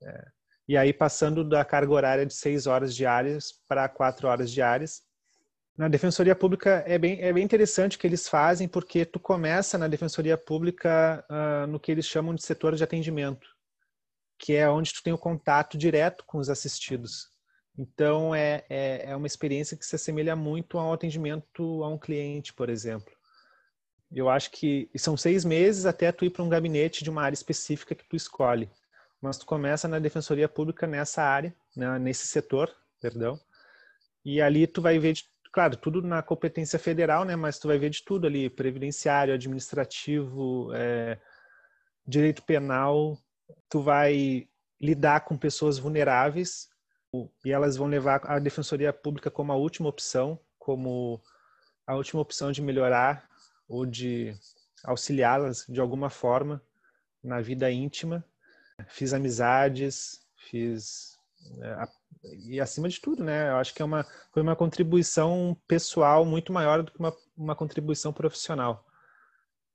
É, 0.02 0.26
e 0.66 0.77
aí 0.77 0.92
passando 0.92 1.44
da 1.44 1.64
carga 1.64 1.92
horária 1.92 2.27
de 2.27 2.35
seis 2.35 2.66
horas 2.66 2.94
diárias 2.94 3.53
para 3.68 3.88
quatro 3.88 4.29
horas 4.29 4.50
diárias. 4.50 5.03
Na 5.77 5.88
Defensoria 5.88 6.35
Pública 6.35 6.85
é 6.87 6.96
bem, 6.96 7.20
é 7.20 7.33
bem 7.33 7.44
interessante 7.44 7.96
o 7.96 8.00
que 8.00 8.07
eles 8.07 8.29
fazem, 8.29 8.68
porque 8.68 9.05
tu 9.05 9.18
começa 9.18 9.77
na 9.77 9.88
Defensoria 9.88 10.38
Pública 10.38 11.24
uh, 11.29 11.66
no 11.66 11.81
que 11.81 11.90
eles 11.90 12.07
chamam 12.07 12.35
de 12.35 12.44
setor 12.44 12.77
de 12.77 12.85
atendimento, 12.85 13.48
que 14.38 14.55
é 14.55 14.68
onde 14.68 14.92
tu 14.92 15.03
tem 15.03 15.12
o 15.12 15.18
contato 15.18 15.77
direto 15.77 16.24
com 16.27 16.38
os 16.38 16.48
assistidos. 16.48 17.29
Então, 17.77 18.33
é, 18.33 18.64
é, 18.70 19.11
é 19.11 19.16
uma 19.16 19.27
experiência 19.27 19.77
que 19.77 19.85
se 19.85 19.96
assemelha 19.96 20.37
muito 20.37 20.79
ao 20.79 20.92
atendimento 20.92 21.83
a 21.83 21.88
um 21.88 21.98
cliente, 21.98 22.55
por 22.55 22.70
exemplo. 22.70 23.12
Eu 24.12 24.29
acho 24.29 24.53
que 24.53 24.88
são 24.96 25.16
seis 25.16 25.44
meses 25.44 25.85
até 25.85 26.12
tu 26.12 26.24
ir 26.24 26.31
para 26.31 26.44
um 26.44 26.48
gabinete 26.48 27.03
de 27.03 27.11
uma 27.11 27.22
área 27.22 27.35
específica 27.35 27.96
que 27.96 28.09
tu 28.09 28.14
escolhe 28.14 28.70
mas 29.24 29.38
tu 29.38 29.46
começa 29.46 29.88
na 29.88 29.98
defensoria 29.98 30.46
pública 30.46 30.87
nessa 30.87 31.22
área, 31.22 31.54
né, 31.74 31.98
nesse 31.98 32.26
setor, 32.26 32.70
perdão, 33.00 33.40
e 34.22 34.38
ali 34.38 34.66
tu 34.66 34.82
vai 34.82 34.98
ver, 34.98 35.14
de, 35.14 35.24
claro, 35.50 35.78
tudo 35.78 36.02
na 36.02 36.22
competência 36.22 36.78
federal, 36.78 37.24
né, 37.24 37.34
mas 37.34 37.58
tu 37.58 37.66
vai 37.66 37.78
ver 37.78 37.88
de 37.88 38.04
tudo 38.04 38.26
ali, 38.26 38.50
previdenciário, 38.50 39.32
administrativo, 39.32 40.70
é, 40.74 41.18
direito 42.06 42.42
penal, 42.42 43.18
tu 43.70 43.80
vai 43.80 44.46
lidar 44.78 45.24
com 45.24 45.38
pessoas 45.38 45.78
vulneráveis 45.78 46.68
e 47.42 47.50
elas 47.50 47.78
vão 47.78 47.87
levar 47.87 48.20
a 48.24 48.38
defensoria 48.38 48.92
pública 48.92 49.30
como 49.30 49.52
a 49.52 49.56
última 49.56 49.88
opção, 49.88 50.38
como 50.58 51.18
a 51.87 51.94
última 51.94 52.20
opção 52.20 52.52
de 52.52 52.60
melhorar 52.60 53.26
ou 53.66 53.87
de 53.87 54.34
auxiliá-las 54.84 55.64
de 55.66 55.80
alguma 55.80 56.10
forma 56.10 56.62
na 57.22 57.40
vida 57.40 57.70
íntima 57.70 58.22
fiz 58.88 59.12
amizades, 59.12 60.20
fiz 60.48 61.16
é, 61.60 61.88
e 62.46 62.60
acima 62.60 62.88
de 62.88 63.00
tudo, 63.00 63.22
né? 63.22 63.50
Eu 63.50 63.56
acho 63.56 63.74
que 63.74 63.82
é 63.82 63.84
uma 63.84 64.04
foi 64.32 64.42
uma 64.42 64.56
contribuição 64.56 65.56
pessoal 65.68 66.24
muito 66.24 66.52
maior 66.52 66.82
do 66.82 66.90
que 66.90 66.98
uma, 66.98 67.14
uma 67.37 67.54
contribuição 67.54 68.12
profissional. 68.12 68.84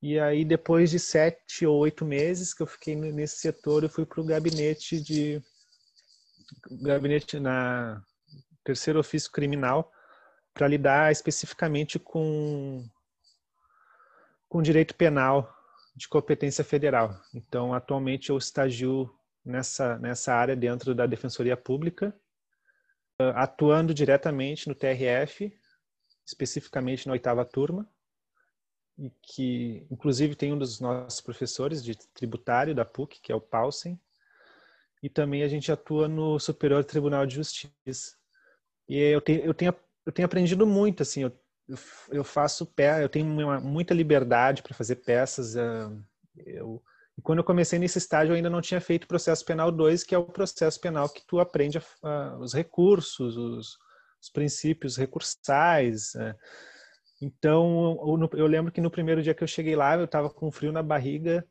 E 0.01 0.17
aí, 0.19 0.45
depois 0.45 0.89
de 0.89 0.99
sete 0.99 1.65
ou 1.65 1.77
oito 1.79 2.05
meses 2.05 2.53
que 2.53 2.62
eu 2.63 2.67
fiquei 2.67 2.95
nesse 2.95 3.38
setor, 3.38 3.83
eu 3.83 3.89
fui 3.89 4.05
para 4.05 4.21
o 4.21 4.25
gabinete 4.25 5.01
de 5.01 5.41
gabinete 6.81 7.39
na 7.39 8.01
terceiro 8.63 8.99
ofício 8.99 9.31
criminal 9.31 9.91
para 10.53 10.67
lidar 10.67 11.12
especificamente 11.12 11.99
com 11.99 12.85
com 14.47 14.62
direito 14.62 14.95
penal 14.95 15.59
de 15.95 16.08
competência 16.08 16.63
federal. 16.63 17.19
Então, 17.34 17.73
atualmente 17.73 18.30
eu 18.30 18.38
estagio 18.38 19.13
nessa 19.43 19.97
nessa 19.99 20.34
área 20.34 20.56
dentro 20.56 20.93
da 20.93 21.06
Defensoria 21.06 21.58
Pública, 21.58 22.15
atuando 23.36 23.93
diretamente 23.93 24.67
no 24.67 24.75
TRF, 24.75 25.52
especificamente 26.25 27.08
na 27.08 27.13
oitava 27.13 27.43
turma 27.43 27.89
e 28.99 29.10
que 29.21 29.88
inclusive 29.89 30.36
tem 30.36 30.52
um 30.52 30.58
dos 30.58 30.80
nossos 30.82 31.21
professores 31.21 31.84
de 31.84 31.95
tributário 31.95 32.75
da 32.75 32.84
PUC, 32.84 33.21
que 33.21 33.32
é 33.32 33.36
o 33.36 33.39
Paulsen, 33.41 33.99
e 35.02 35.10
também 35.10 35.43
a 35.43 35.47
gente 35.47 35.71
atua 35.71 36.08
no 36.08 36.38
Superior 36.38 36.84
Tribunal 36.84 37.25
de 37.25 37.36
Justiça. 37.36 38.17
E 38.88 38.97
eu 38.97 39.21
tenho, 39.21 39.39
eu 39.41 39.54
tenho, 39.54 39.73
eu 40.06 40.12
tenho 40.12 40.25
aprendido 40.25 40.67
muito, 40.67 41.04
assim, 41.04 41.23
eu, 41.23 41.32
eu 42.12 42.23
faço 42.23 42.65
pé, 42.65 43.03
eu 43.03 43.10
tenho 43.10 43.25
uma, 43.25 43.60
muita 43.60 43.93
liberdade 43.93 44.62
para 44.63 44.73
fazer 44.73 44.97
peças. 44.97 45.55
Ah, 45.55 45.91
eu, 46.38 46.82
quando 47.21 47.39
eu 47.39 47.43
comecei 47.43 47.77
nesse 47.77 47.97
estágio, 47.97 48.32
eu 48.32 48.36
ainda 48.36 48.49
não 48.49 48.62
tinha 48.62 48.79
feito 48.79 49.08
processo 49.08 49.43
penal 49.45 49.71
2, 49.71 50.03
que 50.03 50.15
é 50.15 50.17
o 50.17 50.25
processo 50.25 50.79
penal 50.79 51.10
que 51.10 51.25
tu 51.27 51.39
aprende 51.39 51.77
a, 51.77 51.84
a, 52.03 52.38
os 52.39 52.53
recursos, 52.53 53.38
os, 53.38 53.77
os 54.21 54.29
princípios 54.32 54.95
recursais, 54.95 56.13
né? 56.15 56.36
Então, 57.21 57.97
eu 58.34 58.47
lembro 58.47 58.71
que 58.71 58.79
no 58.79 58.89
primeiro 58.89 59.21
dia 59.21 59.34
que 59.34 59.43
eu 59.43 59.47
cheguei 59.47 59.75
lá, 59.75 59.95
eu 59.95 60.05
estava 60.05 60.29
com 60.29 60.49
frio 60.49 60.71
na 60.71 60.82
barriga, 60.82 61.45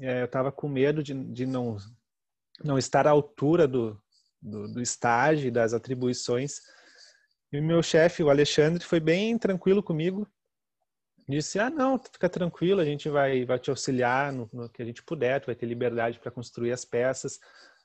é, 0.00 0.22
eu 0.22 0.24
estava 0.24 0.50
com 0.50 0.66
medo 0.66 1.02
de, 1.02 1.12
de 1.12 1.44
não, 1.44 1.76
não 2.64 2.78
estar 2.78 3.06
à 3.06 3.10
altura 3.10 3.68
do, 3.68 4.00
do, 4.40 4.72
do 4.72 4.80
estágio, 4.80 5.52
das 5.52 5.74
atribuições. 5.74 6.60
E 7.52 7.58
o 7.58 7.62
meu 7.62 7.82
chefe, 7.82 8.22
o 8.22 8.30
Alexandre, 8.30 8.84
foi 8.84 9.00
bem 9.00 9.36
tranquilo 9.36 9.82
comigo. 9.82 10.26
Disse: 11.28 11.58
Ah, 11.58 11.68
não, 11.68 11.98
fica 11.98 12.28
tranquilo, 12.28 12.80
a 12.80 12.84
gente 12.84 13.08
vai, 13.08 13.44
vai 13.44 13.58
te 13.58 13.70
auxiliar 13.70 14.32
no, 14.32 14.48
no 14.52 14.68
que 14.68 14.82
a 14.82 14.84
gente 14.84 15.02
puder, 15.02 15.40
tu 15.40 15.46
vai 15.46 15.54
ter 15.54 15.66
liberdade 15.66 16.18
para 16.18 16.30
construir 16.30 16.72
as 16.72 16.84
peças, 16.84 17.40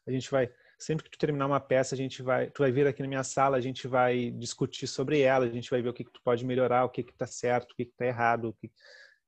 a 0.06 0.12
gente 0.12 0.30
vai 0.30 0.52
sempre 0.78 1.04
que 1.04 1.12
tu 1.12 1.18
terminar 1.18 1.48
uma 1.48 1.60
peça, 1.60 1.96
a 1.96 1.98
gente 1.98 2.22
vai, 2.22 2.50
tu 2.50 2.60
vai 2.60 2.72
vir 2.72 2.86
aqui 2.86 3.02
na 3.02 3.08
minha 3.08 3.24
sala, 3.24 3.58
a 3.58 3.62
gente 3.62 3.88
vai 3.88 4.32
discutir 4.32 4.88
sobre 4.88 5.22
ela, 5.22 5.46
a 5.46 5.50
gente 5.50 5.70
vai 5.70 5.82
ver 5.82 5.90
o 5.90 5.94
que, 5.94 6.04
que 6.04 6.12
tu 6.12 6.22
pode 6.24 6.46
melhorar, 6.46 6.86
o 6.86 6.90
que 6.90 7.04
que 7.04 7.14
tá 7.14 7.26
certo, 7.26 7.72
o 7.72 7.76
que 7.76 7.86
que 7.86 7.94
tá 7.96 8.06
errado. 8.06 8.56
Que... 8.60 8.72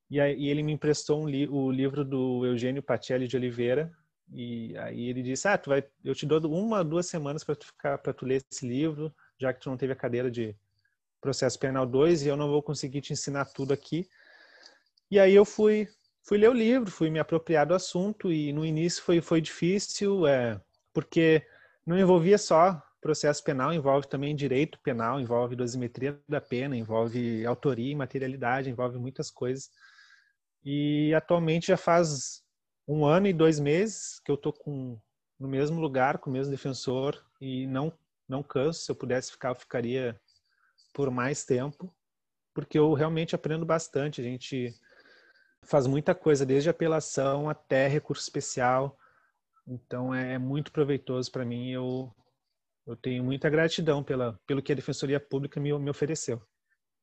E 0.09 0.19
aí 0.19 0.37
e 0.37 0.49
ele 0.49 0.61
me 0.63 0.73
emprestou 0.73 1.23
um 1.23 1.27
li, 1.27 1.47
o 1.47 1.71
livro 1.71 2.03
do 2.05 2.45
Eugênio 2.45 2.83
Pacelli 2.83 3.27
de 3.27 3.37
Oliveira, 3.37 3.91
e 4.31 4.77
aí 4.77 5.09
ele 5.09 5.23
disse: 5.23 5.47
"Ah, 5.47 5.57
tu 5.57 5.69
vai, 5.69 5.83
eu 6.03 6.13
te 6.13 6.25
dou 6.25 6.39
uma, 6.51 6.83
duas 6.83 7.07
semanas 7.07 7.43
para 7.43 7.55
tu 7.55 7.67
ficar 7.67 7.97
para 7.97 8.13
tu 8.13 8.25
ler 8.25 8.43
esse 8.51 8.67
livro, 8.67 9.13
já 9.39 9.53
que 9.53 9.59
tu 9.61 9.69
não 9.69 9.77
teve 9.77 9.93
a 9.93 9.95
cadeira 9.95 10.29
de 10.29 10.55
processo 11.21 11.59
penal 11.59 11.85
2 11.85 12.23
e 12.23 12.27
eu 12.27 12.37
não 12.37 12.49
vou 12.49 12.61
conseguir 12.63 13.01
te 13.01 13.13
ensinar 13.13 13.45
tudo 13.45 13.73
aqui". 13.73 14.07
E 15.09 15.19
aí 15.19 15.33
eu 15.33 15.45
fui 15.45 15.87
fui 16.23 16.37
ler 16.37 16.49
o 16.49 16.53
livro, 16.53 16.91
fui 16.91 17.09
me 17.09 17.19
apropriar 17.19 17.65
do 17.65 17.73
assunto 17.73 18.31
e 18.31 18.51
no 18.51 18.65
início 18.65 19.03
foi 19.03 19.21
foi 19.21 19.41
difícil, 19.41 20.27
é, 20.27 20.61
porque 20.93 21.45
não 21.85 21.97
envolvia 21.97 22.37
só 22.37 22.81
processo 23.01 23.43
penal, 23.43 23.73
envolve 23.73 24.07
também 24.07 24.35
direito 24.35 24.79
penal, 24.83 25.19
envolve 25.21 25.55
dosimetria 25.55 26.19
da 26.27 26.41
pena, 26.41 26.75
envolve 26.75 27.45
autoria 27.45 27.91
e 27.93 27.95
materialidade, 27.95 28.69
envolve 28.69 28.97
muitas 28.97 29.31
coisas. 29.31 29.69
E 30.63 31.13
atualmente 31.13 31.67
já 31.67 31.77
faz 31.77 32.43
um 32.87 33.05
ano 33.05 33.27
e 33.27 33.33
dois 33.33 33.59
meses 33.59 34.19
que 34.19 34.29
eu 34.29 34.35
estou 34.35 34.51
com 34.51 34.99
no 35.39 35.47
mesmo 35.47 35.79
lugar, 35.79 36.17
com 36.17 36.29
o 36.29 36.33
mesmo 36.33 36.51
defensor 36.51 37.23
e 37.39 37.67
não 37.67 37.93
não 38.27 38.43
canso. 38.43 38.81
Se 38.81 38.91
eu 38.91 38.95
pudesse 38.95 39.31
ficar, 39.31 39.49
eu 39.49 39.55
ficaria 39.55 40.19
por 40.93 41.11
mais 41.11 41.45
tempo, 41.45 41.93
porque 42.53 42.77
eu 42.77 42.93
realmente 42.93 43.35
aprendo 43.35 43.65
bastante. 43.65 44.21
A 44.21 44.23
gente 44.23 44.73
faz 45.63 45.85
muita 45.85 46.15
coisa, 46.15 46.45
desde 46.45 46.69
apelação 46.69 47.49
até 47.49 47.87
recurso 47.87 48.23
especial, 48.23 48.97
então 49.67 50.13
é 50.13 50.37
muito 50.37 50.71
proveitoso 50.71 51.31
para 51.31 51.45
mim. 51.45 51.71
Eu 51.71 52.13
eu 52.85 52.95
tenho 52.95 53.21
muita 53.21 53.49
gratidão 53.49 54.01
pela 54.03 54.39
pelo 54.47 54.61
que 54.61 54.71
a 54.71 54.75
Defensoria 54.75 55.19
Pública 55.19 55.59
me, 55.59 55.77
me 55.77 55.89
ofereceu. 55.89 56.41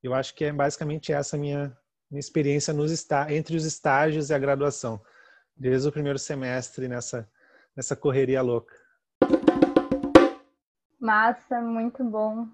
Eu 0.02 0.14
acho 0.14 0.34
que 0.34 0.44
é 0.44 0.52
basicamente 0.52 1.12
essa 1.12 1.36
minha 1.36 1.76
minha 2.10 2.20
experiência 2.20 2.72
nos 2.72 2.90
está 2.90 3.32
entre 3.32 3.56
os 3.56 3.64
estágios 3.64 4.30
e 4.30 4.34
a 4.34 4.38
graduação, 4.38 5.00
desde 5.56 5.88
o 5.88 5.92
primeiro 5.92 6.18
semestre 6.18 6.88
nessa 6.88 7.28
nessa 7.76 7.94
correria 7.94 8.40
louca. 8.40 8.83
Massa, 11.04 11.60
muito 11.60 12.02
bom. 12.02 12.48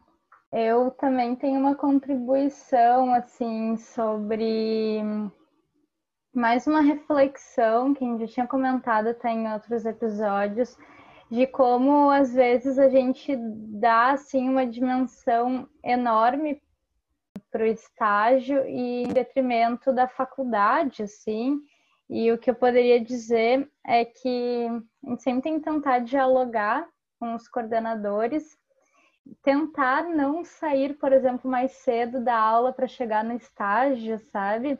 Eu 0.50 0.90
também 0.90 1.36
tenho 1.36 1.60
uma 1.60 1.76
contribuição 1.76 3.14
assim 3.14 3.76
sobre 3.76 5.00
mais 6.34 6.66
uma 6.66 6.80
reflexão 6.80 7.94
que 7.94 8.04
a 8.04 8.08
gente 8.08 8.26
já 8.26 8.26
tinha 8.26 8.46
comentado 8.48 9.06
até 9.06 9.30
em 9.30 9.52
outros 9.52 9.86
episódios 9.86 10.76
de 11.30 11.46
como 11.46 12.10
às 12.10 12.34
vezes 12.34 12.76
a 12.76 12.88
gente 12.88 13.36
dá 13.36 14.10
assim 14.14 14.48
uma 14.48 14.66
dimensão 14.66 15.68
enorme 15.84 16.60
para 17.52 17.62
o 17.62 17.66
estágio 17.66 18.66
e 18.66 19.04
em 19.04 19.12
detrimento 19.12 19.92
da 19.92 20.08
faculdade, 20.08 21.04
assim. 21.04 21.56
E 22.08 22.32
o 22.32 22.38
que 22.38 22.50
eu 22.50 22.54
poderia 22.56 23.00
dizer 23.00 23.70
é 23.86 24.04
que 24.04 24.66
a 25.06 25.10
gente 25.10 25.22
sempre 25.22 25.42
tem 25.42 25.60
que 25.60 25.70
tentar 25.70 26.00
dialogar 26.00 26.84
com 27.20 27.34
os 27.34 27.46
coordenadores, 27.46 28.58
tentar 29.42 30.02
não 30.04 30.44
sair, 30.44 30.94
por 30.94 31.12
exemplo, 31.12 31.48
mais 31.48 31.70
cedo 31.72 32.20
da 32.24 32.36
aula 32.36 32.72
para 32.72 32.88
chegar 32.88 33.22
no 33.22 33.34
estágio, 33.34 34.18
sabe? 34.32 34.76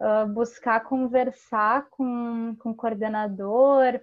uh, 0.00 0.26
buscar 0.26 0.80
conversar 0.80 1.88
com, 1.90 2.54
com 2.58 2.70
o 2.70 2.74
coordenador, 2.74 4.00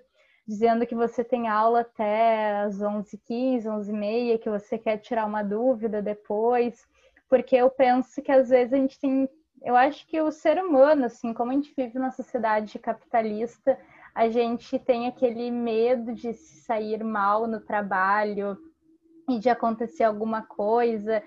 dizendo 0.48 0.86
que 0.86 0.96
você 0.96 1.24
tem 1.24 1.48
aula 1.48 1.82
até 1.82 2.62
às 2.62 2.80
11h15, 2.80 3.64
11h30, 3.64 4.40
que 4.40 4.50
você 4.50 4.78
quer 4.78 4.98
tirar 4.98 5.26
uma 5.26 5.44
dúvida 5.44 6.02
depois, 6.02 6.86
porque 7.30 7.56
eu 7.56 7.70
penso 7.70 8.22
que 8.22 8.32
às 8.32 8.50
vezes 8.50 8.74
a 8.74 8.78
gente 8.78 9.00
tem. 9.00 9.30
Eu 9.62 9.78
acho 9.78 10.06
que 10.08 10.20
o 10.20 10.30
ser 10.30 10.62
humano, 10.62 11.06
assim, 11.06 11.34
como 11.34 11.52
a 11.52 11.54
gente 11.54 11.74
vive 11.76 11.98
numa 11.98 12.12
sociedade 12.12 12.78
capitalista, 12.78 13.80
a 14.14 14.30
gente 14.30 14.78
tem 14.78 15.08
aquele 15.08 15.50
medo 15.50 16.14
de 16.14 16.34
se 16.34 16.62
sair 16.62 17.04
mal 17.04 17.48
no 17.48 17.60
trabalho 17.60 18.58
e 19.30 19.40
de 19.40 19.50
acontecer 19.50 20.04
alguma 20.04 20.44
coisa, 20.44 21.24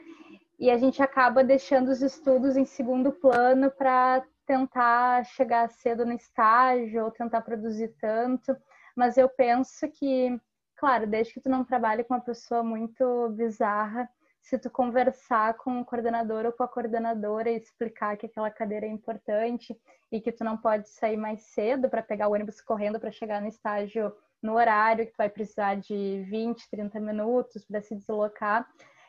e 0.59 0.71
a 0.71 0.77
gente 0.79 1.03
acaba 1.03 1.43
deixando 1.43 1.89
os 1.89 2.03
estudos 2.03 2.57
em 2.57 2.65
segundo 2.65 3.13
plano 3.13 3.71
para 3.71 4.25
tentar 4.47 5.25
chegar 5.25 5.69
cedo 5.69 6.07
no 6.07 6.13
estágio 6.13 7.05
ou 7.05 7.11
tentar 7.11 7.41
produzir 7.41 7.89
tanto, 8.01 8.57
mas 8.95 9.19
eu 9.19 9.29
penso 9.29 9.89
que, 9.91 10.41
claro, 10.77 11.07
desde 11.07 11.35
que 11.35 11.41
tu 11.41 11.51
não 11.51 11.65
trabalhe 11.65 12.05
com 12.05 12.15
uma 12.15 12.21
pessoa 12.21 12.63
muito 12.63 13.29
bizarra, 13.31 14.09
se 14.47 14.57
tu 14.57 14.71
conversar 14.71 15.55
com 15.55 15.81
o 15.81 15.85
coordenador 15.85 16.47
ou 16.47 16.53
com 16.53 16.63
a 16.63 16.69
coordenadora 16.69 17.51
e 17.51 17.57
explicar 17.57 18.17
que 18.17 18.27
aquela 18.27 18.49
cadeira 18.49 18.87
é 18.87 18.89
importante 18.89 19.77
e 20.11 20.21
que 20.21 20.31
tu 20.31 20.45
não 20.45 20.57
pode 20.57 20.89
sair 20.89 21.17
mais 21.17 21.41
cedo 21.41 21.91
para 21.91 22.01
pegar 22.01 22.29
o 22.29 22.33
ônibus 22.33 22.61
correndo 22.61 23.01
para 23.01 23.11
chegar 23.11 23.43
no 23.43 23.49
estágio 23.49 24.15
no 24.41 24.55
horário, 24.55 25.05
que 25.05 25.11
tu 25.11 25.17
vai 25.17 25.29
precisar 25.29 25.75
de 25.75 26.25
20, 26.31 26.71
30 26.71 27.01
minutos 27.01 27.65
para 27.65 27.81
se 27.81 27.97
deslocar, 27.97 28.65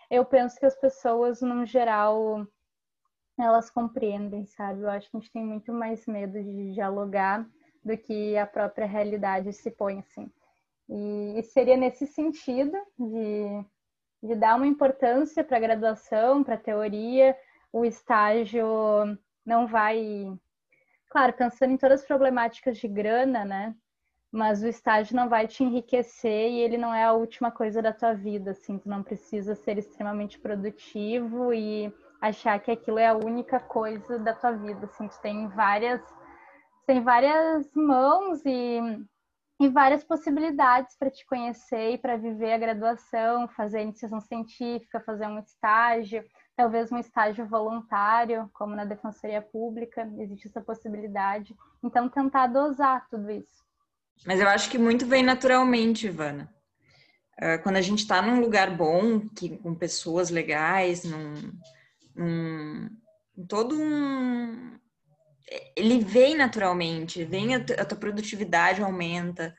eu 0.10 0.26
penso 0.26 0.58
que 0.60 0.66
as 0.66 0.76
pessoas, 0.76 1.40
no 1.40 1.68
geral, 1.68 2.44
elas 3.40 3.70
compreendem, 3.70 4.48
sabe? 4.48 4.82
Eu 4.82 4.90
acho 4.90 5.08
que 5.12 5.18
a 5.18 5.20
gente 5.20 5.32
tem 5.32 5.46
muito 5.46 5.72
mais 5.72 6.08
medo 6.08 6.42
de 6.42 6.74
dialogar 6.74 7.48
do 7.84 7.96
que 7.96 8.36
a 8.36 8.48
própria 8.48 8.88
realidade 8.88 9.54
se 9.54 9.70
põe 9.70 10.00
assim. 10.00 10.32
E, 10.90 11.44
seria 11.44 11.78
nesse 11.78 12.08
sentido 12.08 12.76
de, 12.98 13.64
de 14.22 14.36
dar 14.36 14.56
uma 14.56 14.68
importância 14.68 15.44
para 15.44 15.58
a 15.58 15.62
graduação, 15.62 16.44
para 16.44 16.56
a 16.56 16.60
teoria, 16.60 17.36
o 17.72 17.86
estágio 17.86 18.66
não 19.46 19.68
vai. 19.68 20.32
Claro, 21.10 21.34
pensando 21.34 21.72
em 21.72 21.78
todas 21.78 22.02
as 22.02 22.08
problemáticas 22.08 22.78
de 22.78 22.88
grana, 22.88 23.46
né? 23.46 23.76
Mas 24.32 24.62
o 24.62 24.68
estágio 24.68 25.16
não 25.16 25.30
vai 25.30 25.48
te 25.48 25.64
enriquecer 25.64 26.52
e 26.52 26.60
ele 26.60 26.78
não 26.78 26.94
é 26.94 27.04
a 27.04 27.14
última 27.14 27.50
coisa 27.50 27.82
da 27.82 27.94
tua 27.94 28.14
vida, 28.14 28.52
assim. 28.52 28.78
Tu 28.78 28.90
não 28.90 29.02
precisa 29.04 29.56
ser 29.56 29.78
extremamente 29.78 30.38
produtivo 30.38 31.54
e 31.54 31.94
achar 32.22 32.60
que 32.60 32.72
aquilo 32.72 33.00
é 33.00 33.08
a 33.08 33.16
única 33.16 33.60
coisa 33.60 34.20
da 34.20 34.34
tua 34.34 34.52
vida, 34.52 34.86
assim, 34.86 35.08
tu 35.08 35.22
tem 35.22 35.48
várias 35.50 36.02
tem 36.88 37.04
várias 37.04 37.70
mãos 37.76 38.42
e, 38.46 38.80
e 39.60 39.68
várias 39.70 40.04
possibilidades 40.04 40.96
para 40.98 41.10
te 41.10 41.26
conhecer 41.26 41.94
e 41.94 41.98
para 41.98 42.18
viver 42.18 42.54
a 42.54 42.58
graduação, 42.58 43.48
fazer 43.50 43.80
a 43.80 43.82
iniciação 43.82 44.22
científica, 44.22 45.00
fazer 45.00 45.26
um 45.28 45.40
estágio, 45.40 46.24
talvez 46.56 46.92
um 46.92 46.98
estágio 46.98 47.48
voluntário, 47.48 48.50
como 48.54 48.76
na 48.76 48.86
defensoria 48.86 49.42
pública, 49.42 50.08
existe 50.20 50.48
essa 50.48 50.62
possibilidade. 50.62 51.56
Então, 51.84 52.08
tentar 52.08 52.48
dosar 52.48 53.08
tudo 53.10 53.32
isso. 53.32 53.66
Mas 54.26 54.40
eu 54.40 54.48
acho 54.48 54.70
que 54.70 54.78
muito 54.78 55.06
vem 55.06 55.24
naturalmente, 55.24 56.08
Ivana. 56.08 56.54
Ah, 57.40 57.58
quando 57.60 57.76
a 57.76 57.82
gente 57.82 58.00
está 58.00 58.22
num 58.22 58.40
lugar 58.40 58.76
bom, 58.76 59.28
que, 59.30 59.58
com 59.58 59.76
pessoas 59.76 60.30
legais, 60.30 61.04
num, 61.04 61.54
num 62.16 62.90
todo 63.48 63.80
um. 63.80 64.78
Ele 65.76 66.00
vem 66.00 66.36
naturalmente, 66.36 67.24
vem 67.24 67.56
a, 67.56 67.58
a 67.58 67.86
tua 67.86 67.98
produtividade 67.98 68.82
aumenta, 68.82 69.56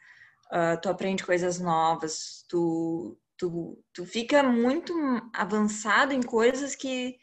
uh, 0.52 0.80
tu 0.80 0.88
aprende 0.88 1.24
coisas 1.24 1.58
novas, 1.58 2.44
tu, 2.48 3.18
tu, 3.36 3.82
tu 3.92 4.04
fica 4.04 4.42
muito 4.42 4.92
avançado 5.32 6.12
em 6.12 6.22
coisas 6.22 6.74
que 6.74 7.16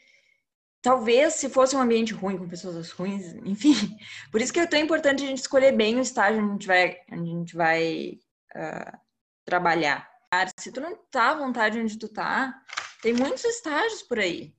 talvez 0.82 1.34
se 1.34 1.48
fosse 1.48 1.74
um 1.74 1.80
ambiente 1.80 2.14
ruim, 2.14 2.38
com 2.38 2.48
pessoas 2.48 2.90
ruins, 2.90 3.34
enfim. 3.44 3.96
Por 4.30 4.40
isso 4.40 4.52
que 4.52 4.60
é 4.60 4.66
tão 4.66 4.78
importante 4.78 5.24
a 5.24 5.26
gente 5.26 5.38
escolher 5.38 5.72
bem 5.72 5.96
o 5.96 6.00
estágio 6.00 6.40
onde 6.40 6.50
a 6.50 6.52
gente 6.52 6.66
vai, 6.66 6.96
a 7.10 7.16
gente 7.16 7.56
vai 7.56 8.18
uh, 8.54 8.98
trabalhar. 9.44 10.08
Se 10.58 10.70
tu 10.72 10.80
não 10.80 10.96
tá 11.10 11.30
à 11.30 11.34
vontade 11.34 11.78
onde 11.78 11.98
tu 11.98 12.08
tá, 12.08 12.54
tem 13.02 13.14
muitos 13.14 13.44
estágios 13.44 14.02
por 14.02 14.18
aí. 14.18 14.54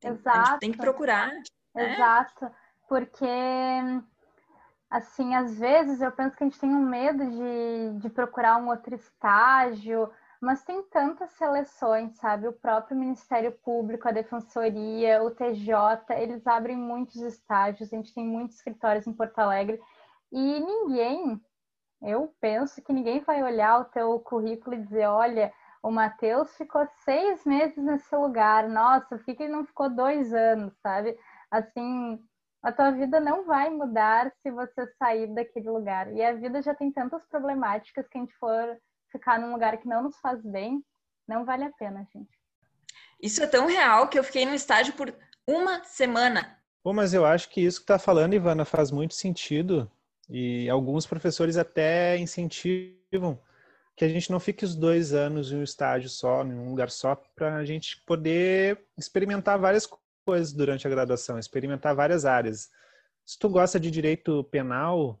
Tem, 0.00 0.10
Exato. 0.12 0.58
tem 0.58 0.72
que 0.72 0.78
procurar. 0.78 1.28
Né? 1.28 1.42
Porque, 2.88 3.26
assim, 4.90 5.34
às 5.34 5.58
vezes 5.58 6.00
eu 6.00 6.12
penso 6.12 6.36
que 6.36 6.44
a 6.44 6.46
gente 6.46 6.60
tem 6.60 6.70
um 6.70 6.88
medo 6.88 7.24
de, 7.28 7.98
de 8.00 8.10
procurar 8.10 8.56
um 8.58 8.68
outro 8.68 8.94
estágio, 8.94 10.10
mas 10.40 10.62
tem 10.62 10.82
tantas 10.84 11.30
seleções, 11.32 12.16
sabe? 12.16 12.46
O 12.46 12.52
próprio 12.52 12.96
Ministério 12.96 13.50
Público, 13.50 14.06
a 14.06 14.12
Defensoria, 14.12 15.22
o 15.22 15.30
TJ, 15.30 15.74
eles 16.16 16.46
abrem 16.46 16.76
muitos 16.76 17.16
estágios, 17.16 17.92
a 17.92 17.96
gente 17.96 18.14
tem 18.14 18.26
muitos 18.26 18.56
escritórios 18.56 19.06
em 19.06 19.12
Porto 19.12 19.38
Alegre 19.38 19.80
e 20.30 20.60
ninguém, 20.60 21.40
eu 22.02 22.34
penso 22.40 22.82
que 22.82 22.92
ninguém 22.92 23.20
vai 23.20 23.42
olhar 23.42 23.80
o 23.80 23.84
teu 23.84 24.18
currículo 24.20 24.74
e 24.74 24.82
dizer, 24.82 25.06
olha, 25.06 25.52
o 25.82 25.90
Matheus 25.90 26.54
ficou 26.56 26.86
seis 27.04 27.44
meses 27.44 27.76
nesse 27.76 28.14
lugar, 28.16 28.68
nossa, 28.68 29.16
por 29.16 29.24
que 29.24 29.30
ele 29.42 29.52
não 29.52 29.64
ficou 29.64 29.88
dois 29.88 30.34
anos, 30.34 30.74
sabe? 30.82 31.16
Assim, 31.50 32.18
a 32.64 32.72
tua 32.72 32.90
vida 32.90 33.20
não 33.20 33.44
vai 33.44 33.68
mudar 33.68 34.32
se 34.42 34.50
você 34.50 34.86
sair 34.98 35.26
daquele 35.34 35.68
lugar. 35.68 36.10
E 36.14 36.22
a 36.22 36.32
vida 36.32 36.62
já 36.62 36.74
tem 36.74 36.90
tantas 36.90 37.22
problemáticas 37.26 38.08
que 38.08 38.16
a 38.16 38.20
gente 38.22 38.34
for 38.38 38.76
ficar 39.12 39.38
num 39.38 39.52
lugar 39.52 39.76
que 39.76 39.86
não 39.86 40.02
nos 40.02 40.16
faz 40.16 40.42
bem, 40.42 40.82
não 41.28 41.44
vale 41.44 41.64
a 41.64 41.70
pena, 41.70 42.08
gente. 42.12 42.30
Isso 43.22 43.42
é 43.42 43.46
tão 43.46 43.66
real 43.66 44.08
que 44.08 44.18
eu 44.18 44.24
fiquei 44.24 44.46
no 44.46 44.54
estágio 44.54 44.94
por 44.94 45.14
uma 45.46 45.84
semana. 45.84 46.58
Bom, 46.82 46.94
mas 46.94 47.12
eu 47.12 47.26
acho 47.26 47.50
que 47.50 47.60
isso 47.60 47.80
que 47.80 47.84
está 47.84 47.98
falando, 47.98 48.34
Ivana, 48.34 48.64
faz 48.64 48.90
muito 48.90 49.14
sentido. 49.14 49.90
E 50.28 50.68
alguns 50.70 51.06
professores 51.06 51.58
até 51.58 52.16
incentivam 52.16 53.38
que 53.94 54.06
a 54.06 54.08
gente 54.08 54.30
não 54.30 54.40
fique 54.40 54.64
os 54.64 54.74
dois 54.74 55.12
anos 55.12 55.52
em 55.52 55.56
um 55.56 55.62
estágio 55.62 56.08
só, 56.08 56.42
em 56.42 56.54
um 56.54 56.70
lugar 56.70 56.90
só, 56.90 57.14
para 57.36 57.56
a 57.56 57.64
gente 57.64 58.02
poder 58.06 58.86
experimentar 58.96 59.58
várias 59.58 59.86
coisas 60.24 60.52
durante 60.52 60.86
a 60.86 60.90
graduação, 60.90 61.38
experimentar 61.38 61.94
várias 61.94 62.24
áreas. 62.24 62.68
Se 63.24 63.38
tu 63.38 63.48
gosta 63.48 63.78
de 63.78 63.90
direito 63.90 64.44
penal, 64.44 65.20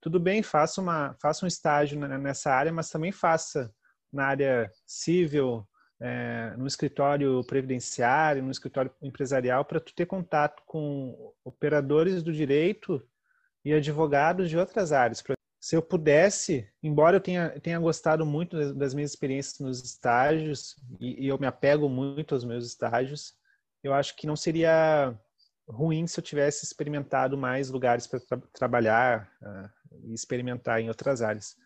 tudo 0.00 0.18
bem, 0.18 0.42
faça, 0.42 0.80
uma, 0.80 1.14
faça 1.20 1.44
um 1.44 1.48
estágio 1.48 1.98
nessa 1.98 2.52
área, 2.52 2.72
mas 2.72 2.90
também 2.90 3.12
faça 3.12 3.72
na 4.12 4.26
área 4.26 4.70
civil, 4.86 5.66
é, 6.00 6.54
no 6.56 6.66
escritório 6.66 7.42
previdenciário, 7.44 8.42
no 8.42 8.50
escritório 8.50 8.92
empresarial, 9.00 9.64
para 9.64 9.80
tu 9.80 9.94
ter 9.94 10.06
contato 10.06 10.62
com 10.66 11.32
operadores 11.44 12.22
do 12.22 12.32
direito 12.32 13.00
e 13.64 13.72
advogados 13.72 14.50
de 14.50 14.58
outras 14.58 14.92
áreas. 14.92 15.22
Se 15.60 15.76
eu 15.76 15.82
pudesse, 15.82 16.68
embora 16.82 17.16
eu 17.16 17.20
tenha, 17.20 17.50
tenha 17.60 17.78
gostado 17.78 18.26
muito 18.26 18.74
das 18.74 18.92
minhas 18.92 19.12
experiências 19.12 19.60
nos 19.60 19.84
estágios, 19.84 20.76
e, 20.98 21.26
e 21.26 21.28
eu 21.28 21.38
me 21.38 21.46
apego 21.46 21.88
muito 21.88 22.34
aos 22.34 22.44
meus 22.44 22.66
estágios, 22.66 23.34
eu 23.82 23.92
acho 23.92 24.16
que 24.16 24.26
não 24.26 24.36
seria 24.36 25.14
ruim 25.68 26.06
se 26.06 26.18
eu 26.18 26.24
tivesse 26.24 26.64
experimentado 26.64 27.36
mais 27.36 27.70
lugares 27.70 28.06
para 28.06 28.20
tra 28.20 28.38
trabalhar, 28.52 29.30
uh, 29.42 29.82
e 30.04 30.14
experimentar 30.14 30.80
em 30.80 30.88
outras 30.88 31.22
áreas. 31.22 31.56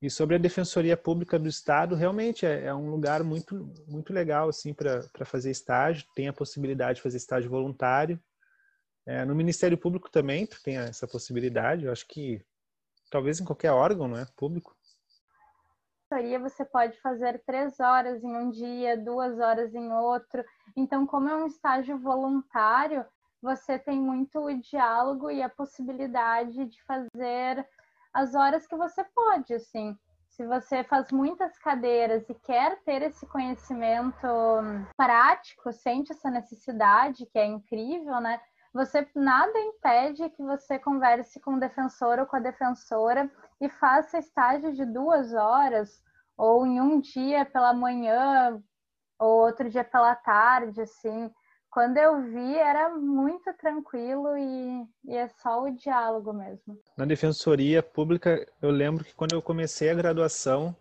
E 0.00 0.10
sobre 0.10 0.34
a 0.34 0.38
Defensoria 0.38 0.96
Pública 0.96 1.38
do 1.38 1.48
Estado, 1.48 1.94
realmente 1.94 2.44
é, 2.44 2.64
é 2.64 2.74
um 2.74 2.90
lugar 2.90 3.22
muito, 3.22 3.72
muito 3.86 4.12
legal 4.12 4.48
assim, 4.48 4.74
para 4.74 5.24
fazer 5.24 5.50
estágio, 5.50 6.06
tem 6.14 6.26
a 6.26 6.32
possibilidade 6.32 6.96
de 6.96 7.02
fazer 7.02 7.18
estágio 7.18 7.48
voluntário. 7.48 8.20
É, 9.06 9.24
no 9.24 9.34
Ministério 9.34 9.78
Público 9.78 10.10
também 10.10 10.46
tem 10.64 10.76
essa 10.76 11.06
possibilidade, 11.06 11.84
eu 11.84 11.92
acho 11.92 12.06
que 12.08 12.44
talvez 13.10 13.40
em 13.40 13.44
qualquer 13.44 13.70
órgão 13.70 14.08
não 14.08 14.16
é, 14.16 14.26
público. 16.12 16.38
Você 16.38 16.64
pode 16.64 17.00
fazer 17.00 17.42
três 17.46 17.80
horas 17.80 18.22
em 18.22 18.36
um 18.36 18.50
dia, 18.50 18.96
duas 18.96 19.38
horas 19.38 19.74
em 19.74 19.92
outro. 19.92 20.44
Então, 20.76 21.06
como 21.06 21.28
é 21.28 21.36
um 21.36 21.46
estágio 21.46 21.98
voluntário, 21.98 23.04
você 23.40 23.78
tem 23.78 23.98
muito 24.00 24.38
o 24.38 24.60
diálogo 24.60 25.30
e 25.30 25.42
a 25.42 25.48
possibilidade 25.48 26.66
de 26.66 26.82
fazer 26.84 27.66
as 28.12 28.34
horas 28.34 28.66
que 28.66 28.76
você 28.76 29.04
pode, 29.04 29.54
assim. 29.54 29.96
Se 30.28 30.46
você 30.46 30.82
faz 30.84 31.12
muitas 31.12 31.58
cadeiras 31.58 32.28
e 32.28 32.34
quer 32.34 32.78
ter 32.84 33.02
esse 33.02 33.26
conhecimento 33.26 34.26
prático, 34.96 35.72
sente 35.72 36.12
essa 36.12 36.30
necessidade, 36.30 37.26
que 37.26 37.38
é 37.38 37.44
incrível, 37.44 38.20
né? 38.20 38.40
Você 38.72 39.06
nada 39.14 39.58
impede 39.58 40.30
que 40.30 40.42
você 40.42 40.78
converse 40.78 41.38
com 41.40 41.54
o 41.54 41.60
defensor 41.60 42.18
ou 42.18 42.26
com 42.26 42.36
a 42.36 42.40
defensora 42.40 43.30
e 43.64 43.68
faça 43.70 44.18
estágio 44.18 44.72
de 44.74 44.84
duas 44.84 45.32
horas, 45.32 46.02
ou 46.36 46.66
em 46.66 46.80
um 46.80 47.00
dia 47.00 47.44
pela 47.46 47.72
manhã, 47.72 48.62
ou 49.18 49.44
outro 49.44 49.70
dia 49.70 49.84
pela 49.84 50.14
tarde, 50.14 50.82
assim 50.82 51.30
quando 51.72 51.96
eu 51.96 52.22
vi, 52.30 52.54
era 52.54 52.90
muito 52.90 53.50
tranquilo 53.54 54.36
e, 54.36 54.86
e, 55.06 55.16
é 55.16 55.26
só 55.26 55.62
o 55.62 55.70
diálogo 55.70 56.30
mesmo. 56.30 56.78
Na 56.94 57.06
defensoria 57.06 57.82
pública, 57.82 58.46
eu 58.60 58.70
lembro 58.70 59.02
que 59.02 59.14
quando 59.14 59.32
eu 59.32 59.40
comecei 59.40 59.88
a 59.88 59.94
graduação, 59.94 60.76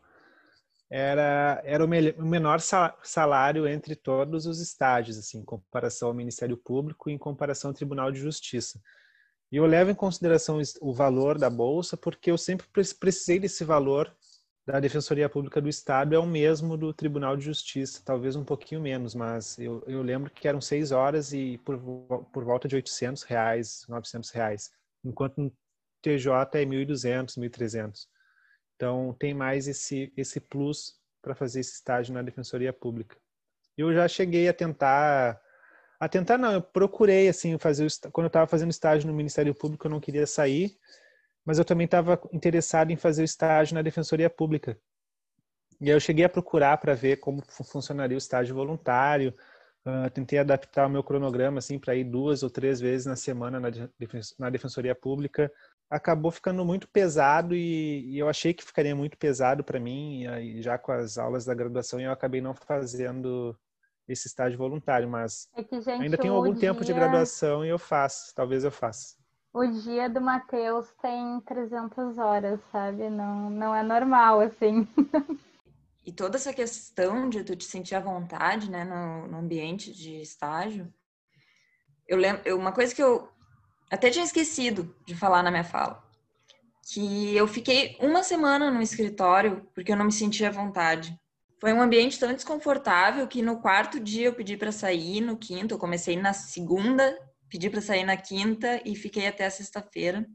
era, 0.89 1.61
era 1.63 1.81
o, 1.81 1.87
o 1.87 2.25
menor 2.25 2.59
salário 2.59 3.65
entre 3.65 3.95
todos 3.95 4.45
os 4.45 4.59
estágios, 4.59 5.17
assim, 5.17 5.39
em 5.39 5.45
comparação 5.45 6.09
ao 6.09 6.13
Ministério 6.13 6.57
Público 6.57 7.09
e 7.09 7.13
em 7.13 7.17
comparação 7.17 7.71
ao 7.71 7.75
Tribunal 7.75 8.11
de 8.11 8.19
Justiça. 8.19 8.77
E 9.51 9.57
eu 9.57 9.65
levo 9.65 9.91
em 9.91 9.95
consideração 9.95 10.61
o 10.79 10.93
valor 10.93 11.37
da 11.37 11.49
bolsa 11.49 11.97
porque 11.97 12.31
eu 12.31 12.37
sempre 12.37 12.65
precisei 12.99 13.39
desse 13.39 13.63
valor 13.63 14.15
da 14.65 14.79
Defensoria 14.79 15.27
Pública 15.27 15.59
do 15.59 15.67
Estado 15.67 16.15
é 16.15 16.19
o 16.19 16.25
mesmo 16.25 16.77
do 16.77 16.93
Tribunal 16.93 17.35
de 17.35 17.43
Justiça, 17.43 18.01
talvez 18.05 18.35
um 18.35 18.45
pouquinho 18.45 18.79
menos, 18.79 19.15
mas 19.15 19.57
eu, 19.57 19.83
eu 19.87 20.01
lembro 20.01 20.29
que 20.29 20.47
eram 20.47 20.61
seis 20.61 20.91
horas 20.91 21.33
e 21.33 21.57
por, 21.65 21.79
por 22.31 22.43
volta 22.43 22.67
de 22.67 22.75
800 22.75 23.23
reais, 23.23 23.85
900 23.89 24.29
reais, 24.29 24.71
enquanto 25.03 25.37
no 25.37 25.51
TJ 26.01 26.31
é 26.53 26.65
1.200, 26.65 27.37
1.300. 27.37 28.07
Então 28.75 29.15
tem 29.19 29.33
mais 29.33 29.67
esse, 29.67 30.13
esse 30.15 30.39
plus 30.39 30.95
para 31.21 31.35
fazer 31.35 31.59
esse 31.59 31.73
estágio 31.73 32.13
na 32.13 32.21
Defensoria 32.21 32.71
Pública. 32.71 33.17
Eu 33.77 33.93
já 33.93 34.07
cheguei 34.07 34.47
a 34.47 34.53
tentar, 34.53 35.40
a 36.01 36.09
tentar 36.09 36.35
não, 36.35 36.51
eu 36.51 36.61
procurei 36.63 37.29
assim 37.29 37.59
fazer, 37.59 37.87
quando 38.11 38.25
eu 38.25 38.29
estava 38.29 38.47
fazendo 38.47 38.71
estágio 38.71 39.07
no 39.07 39.15
Ministério 39.15 39.53
Público 39.53 39.85
eu 39.85 39.91
não 39.91 39.99
queria 39.99 40.25
sair, 40.25 40.75
mas 41.45 41.59
eu 41.59 41.63
também 41.63 41.85
estava 41.85 42.19
interessado 42.33 42.89
em 42.89 42.95
fazer 42.95 43.21
o 43.21 43.23
estágio 43.23 43.75
na 43.75 43.83
Defensoria 43.83 44.27
Pública. 44.27 44.75
E 45.79 45.89
aí 45.89 45.95
eu 45.95 45.99
cheguei 45.99 46.25
a 46.25 46.29
procurar 46.29 46.75
para 46.77 46.95
ver 46.95 47.17
como 47.17 47.43
funcionaria 47.51 48.17
o 48.17 48.17
estágio 48.17 48.55
voluntário. 48.55 49.31
Uh, 49.85 50.09
tentei 50.09 50.39
adaptar 50.39 50.87
o 50.87 50.89
meu 50.89 51.03
cronograma 51.03 51.59
assim 51.59 51.77
para 51.77 51.95
ir 51.95 52.03
duas 52.03 52.41
ou 52.41 52.49
três 52.49 52.79
vezes 52.79 53.05
na 53.05 53.15
semana 53.15 53.59
na, 53.59 53.69
na 54.39 54.49
Defensoria 54.49 54.95
Pública. 54.95 55.51
Acabou 55.87 56.31
ficando 56.31 56.65
muito 56.65 56.87
pesado 56.87 57.53
e, 57.53 58.09
e 58.09 58.17
eu 58.17 58.27
achei 58.27 58.55
que 58.55 58.63
ficaria 58.63 58.95
muito 58.95 59.19
pesado 59.19 59.63
para 59.63 59.79
mim. 59.79 60.21
E 60.23 60.27
aí, 60.27 60.61
já 60.63 60.79
com 60.79 60.93
as 60.93 61.19
aulas 61.19 61.45
da 61.45 61.53
graduação 61.53 61.99
eu 61.99 62.11
acabei 62.11 62.41
não 62.41 62.55
fazendo 62.55 63.55
esse 64.11 64.27
estágio 64.27 64.57
voluntário, 64.57 65.09
mas 65.09 65.49
é 65.55 65.63
que, 65.63 65.79
gente, 65.81 66.03
ainda 66.03 66.17
tenho 66.17 66.33
algum 66.33 66.53
dia... 66.53 66.69
tempo 66.69 66.83
de 66.83 66.93
graduação 66.93 67.65
e 67.65 67.69
eu 67.69 67.79
faço. 67.79 68.33
Talvez 68.35 68.63
eu 68.63 68.71
faça 68.71 69.21
o 69.53 69.65
dia 69.65 70.09
do 70.09 70.21
Matheus 70.21 70.87
tem 71.01 71.41
300 71.41 72.17
horas, 72.17 72.59
sabe? 72.71 73.09
Não, 73.09 73.49
não 73.49 73.75
é 73.75 73.83
normal, 73.83 74.39
assim. 74.39 74.87
E 76.03 76.11
toda 76.11 76.35
essa 76.35 76.51
questão 76.51 77.29
de 77.29 77.43
tu 77.43 77.55
te 77.55 77.63
sentir 77.63 77.93
à 77.93 77.99
vontade, 77.99 78.71
né, 78.71 78.83
no, 78.83 79.27
no 79.27 79.37
ambiente 79.37 79.93
de 79.93 80.19
estágio, 80.19 80.91
eu 82.07 82.17
lembro, 82.17 82.41
eu, 82.43 82.57
uma 82.57 82.71
coisa 82.71 82.93
que 82.93 83.03
eu 83.03 83.29
até 83.89 84.09
tinha 84.09 84.25
esquecido 84.25 84.95
de 85.05 85.15
falar 85.15 85.43
na 85.43 85.51
minha 85.51 85.63
fala, 85.63 86.03
que 86.91 87.35
eu 87.35 87.47
fiquei 87.47 87.97
uma 88.01 88.23
semana 88.23 88.71
no 88.71 88.81
escritório 88.81 89.63
porque 89.75 89.91
eu 89.91 89.95
não 89.95 90.05
me 90.05 90.11
sentia 90.11 90.49
à 90.49 90.51
vontade. 90.51 91.15
Foi 91.61 91.71
um 91.71 91.81
ambiente 91.81 92.19
tão 92.19 92.33
desconfortável 92.33 93.27
que 93.27 93.43
no 93.43 93.61
quarto 93.61 93.99
dia 93.99 94.25
eu 94.25 94.33
pedi 94.33 94.57
para 94.57 94.71
sair, 94.71 95.21
no 95.21 95.37
quinto 95.37 95.75
eu 95.75 95.77
comecei 95.77 96.17
na 96.17 96.33
segunda, 96.33 97.15
pedi 97.47 97.69
para 97.69 97.79
sair 97.79 98.03
na 98.03 98.17
quinta 98.17 98.81
e 98.83 98.95
fiquei 98.95 99.27
até 99.27 99.45
a 99.45 99.51
sexta-feira. 99.51 100.27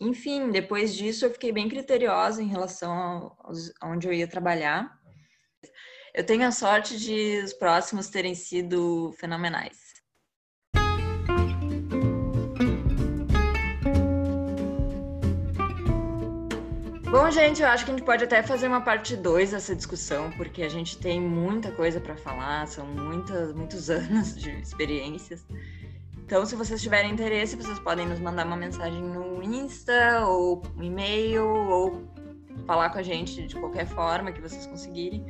Enfim, 0.00 0.52
depois 0.52 0.94
disso 0.94 1.24
eu 1.24 1.32
fiquei 1.32 1.50
bem 1.50 1.68
criteriosa 1.68 2.40
em 2.40 2.46
relação 2.46 3.36
aonde 3.80 4.06
eu 4.06 4.12
ia 4.12 4.28
trabalhar. 4.28 4.96
Eu 6.14 6.24
tenho 6.24 6.46
a 6.46 6.52
sorte 6.52 6.96
de 6.96 7.42
os 7.42 7.52
próximos 7.52 8.08
terem 8.08 8.36
sido 8.36 9.12
fenomenais. 9.18 9.81
Bom, 17.12 17.30
gente, 17.30 17.60
eu 17.60 17.68
acho 17.68 17.84
que 17.84 17.90
a 17.90 17.94
gente 17.94 18.06
pode 18.06 18.24
até 18.24 18.42
fazer 18.42 18.68
uma 18.68 18.80
parte 18.80 19.14
2 19.14 19.50
dessa 19.50 19.76
discussão, 19.76 20.30
porque 20.30 20.62
a 20.62 20.68
gente 20.70 20.96
tem 20.96 21.20
muita 21.20 21.70
coisa 21.70 22.00
para 22.00 22.16
falar, 22.16 22.66
são 22.66 22.86
muitas, 22.86 23.52
muitos 23.52 23.90
anos 23.92 24.34
de 24.34 24.50
experiências. 24.52 25.44
Então, 26.24 26.46
se 26.46 26.56
vocês 26.56 26.80
tiverem 26.80 27.12
interesse, 27.12 27.54
vocês 27.54 27.78
podem 27.80 28.06
nos 28.06 28.18
mandar 28.18 28.46
uma 28.46 28.56
mensagem 28.56 29.02
no 29.02 29.42
Insta 29.42 30.24
ou 30.26 30.62
um 30.74 30.82
e-mail 30.82 31.44
ou 31.44 32.02
falar 32.66 32.88
com 32.88 32.98
a 32.98 33.02
gente 33.02 33.46
de 33.46 33.56
qualquer 33.56 33.86
forma 33.86 34.32
que 34.32 34.40
vocês 34.40 34.64
conseguirem. 34.64 35.26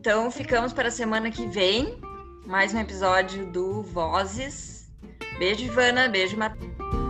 Então, 0.00 0.28
ficamos 0.28 0.72
para 0.72 0.88
a 0.88 0.90
semana 0.90 1.30
que 1.30 1.46
vem. 1.46 2.00
Mais 2.44 2.74
um 2.74 2.80
episódio 2.80 3.46
do 3.46 3.84
Vozes. 3.84 4.90
Beijo, 5.38 5.64
Ivana. 5.66 6.08
Beijo, 6.08 6.36
Matheus. 6.36 7.01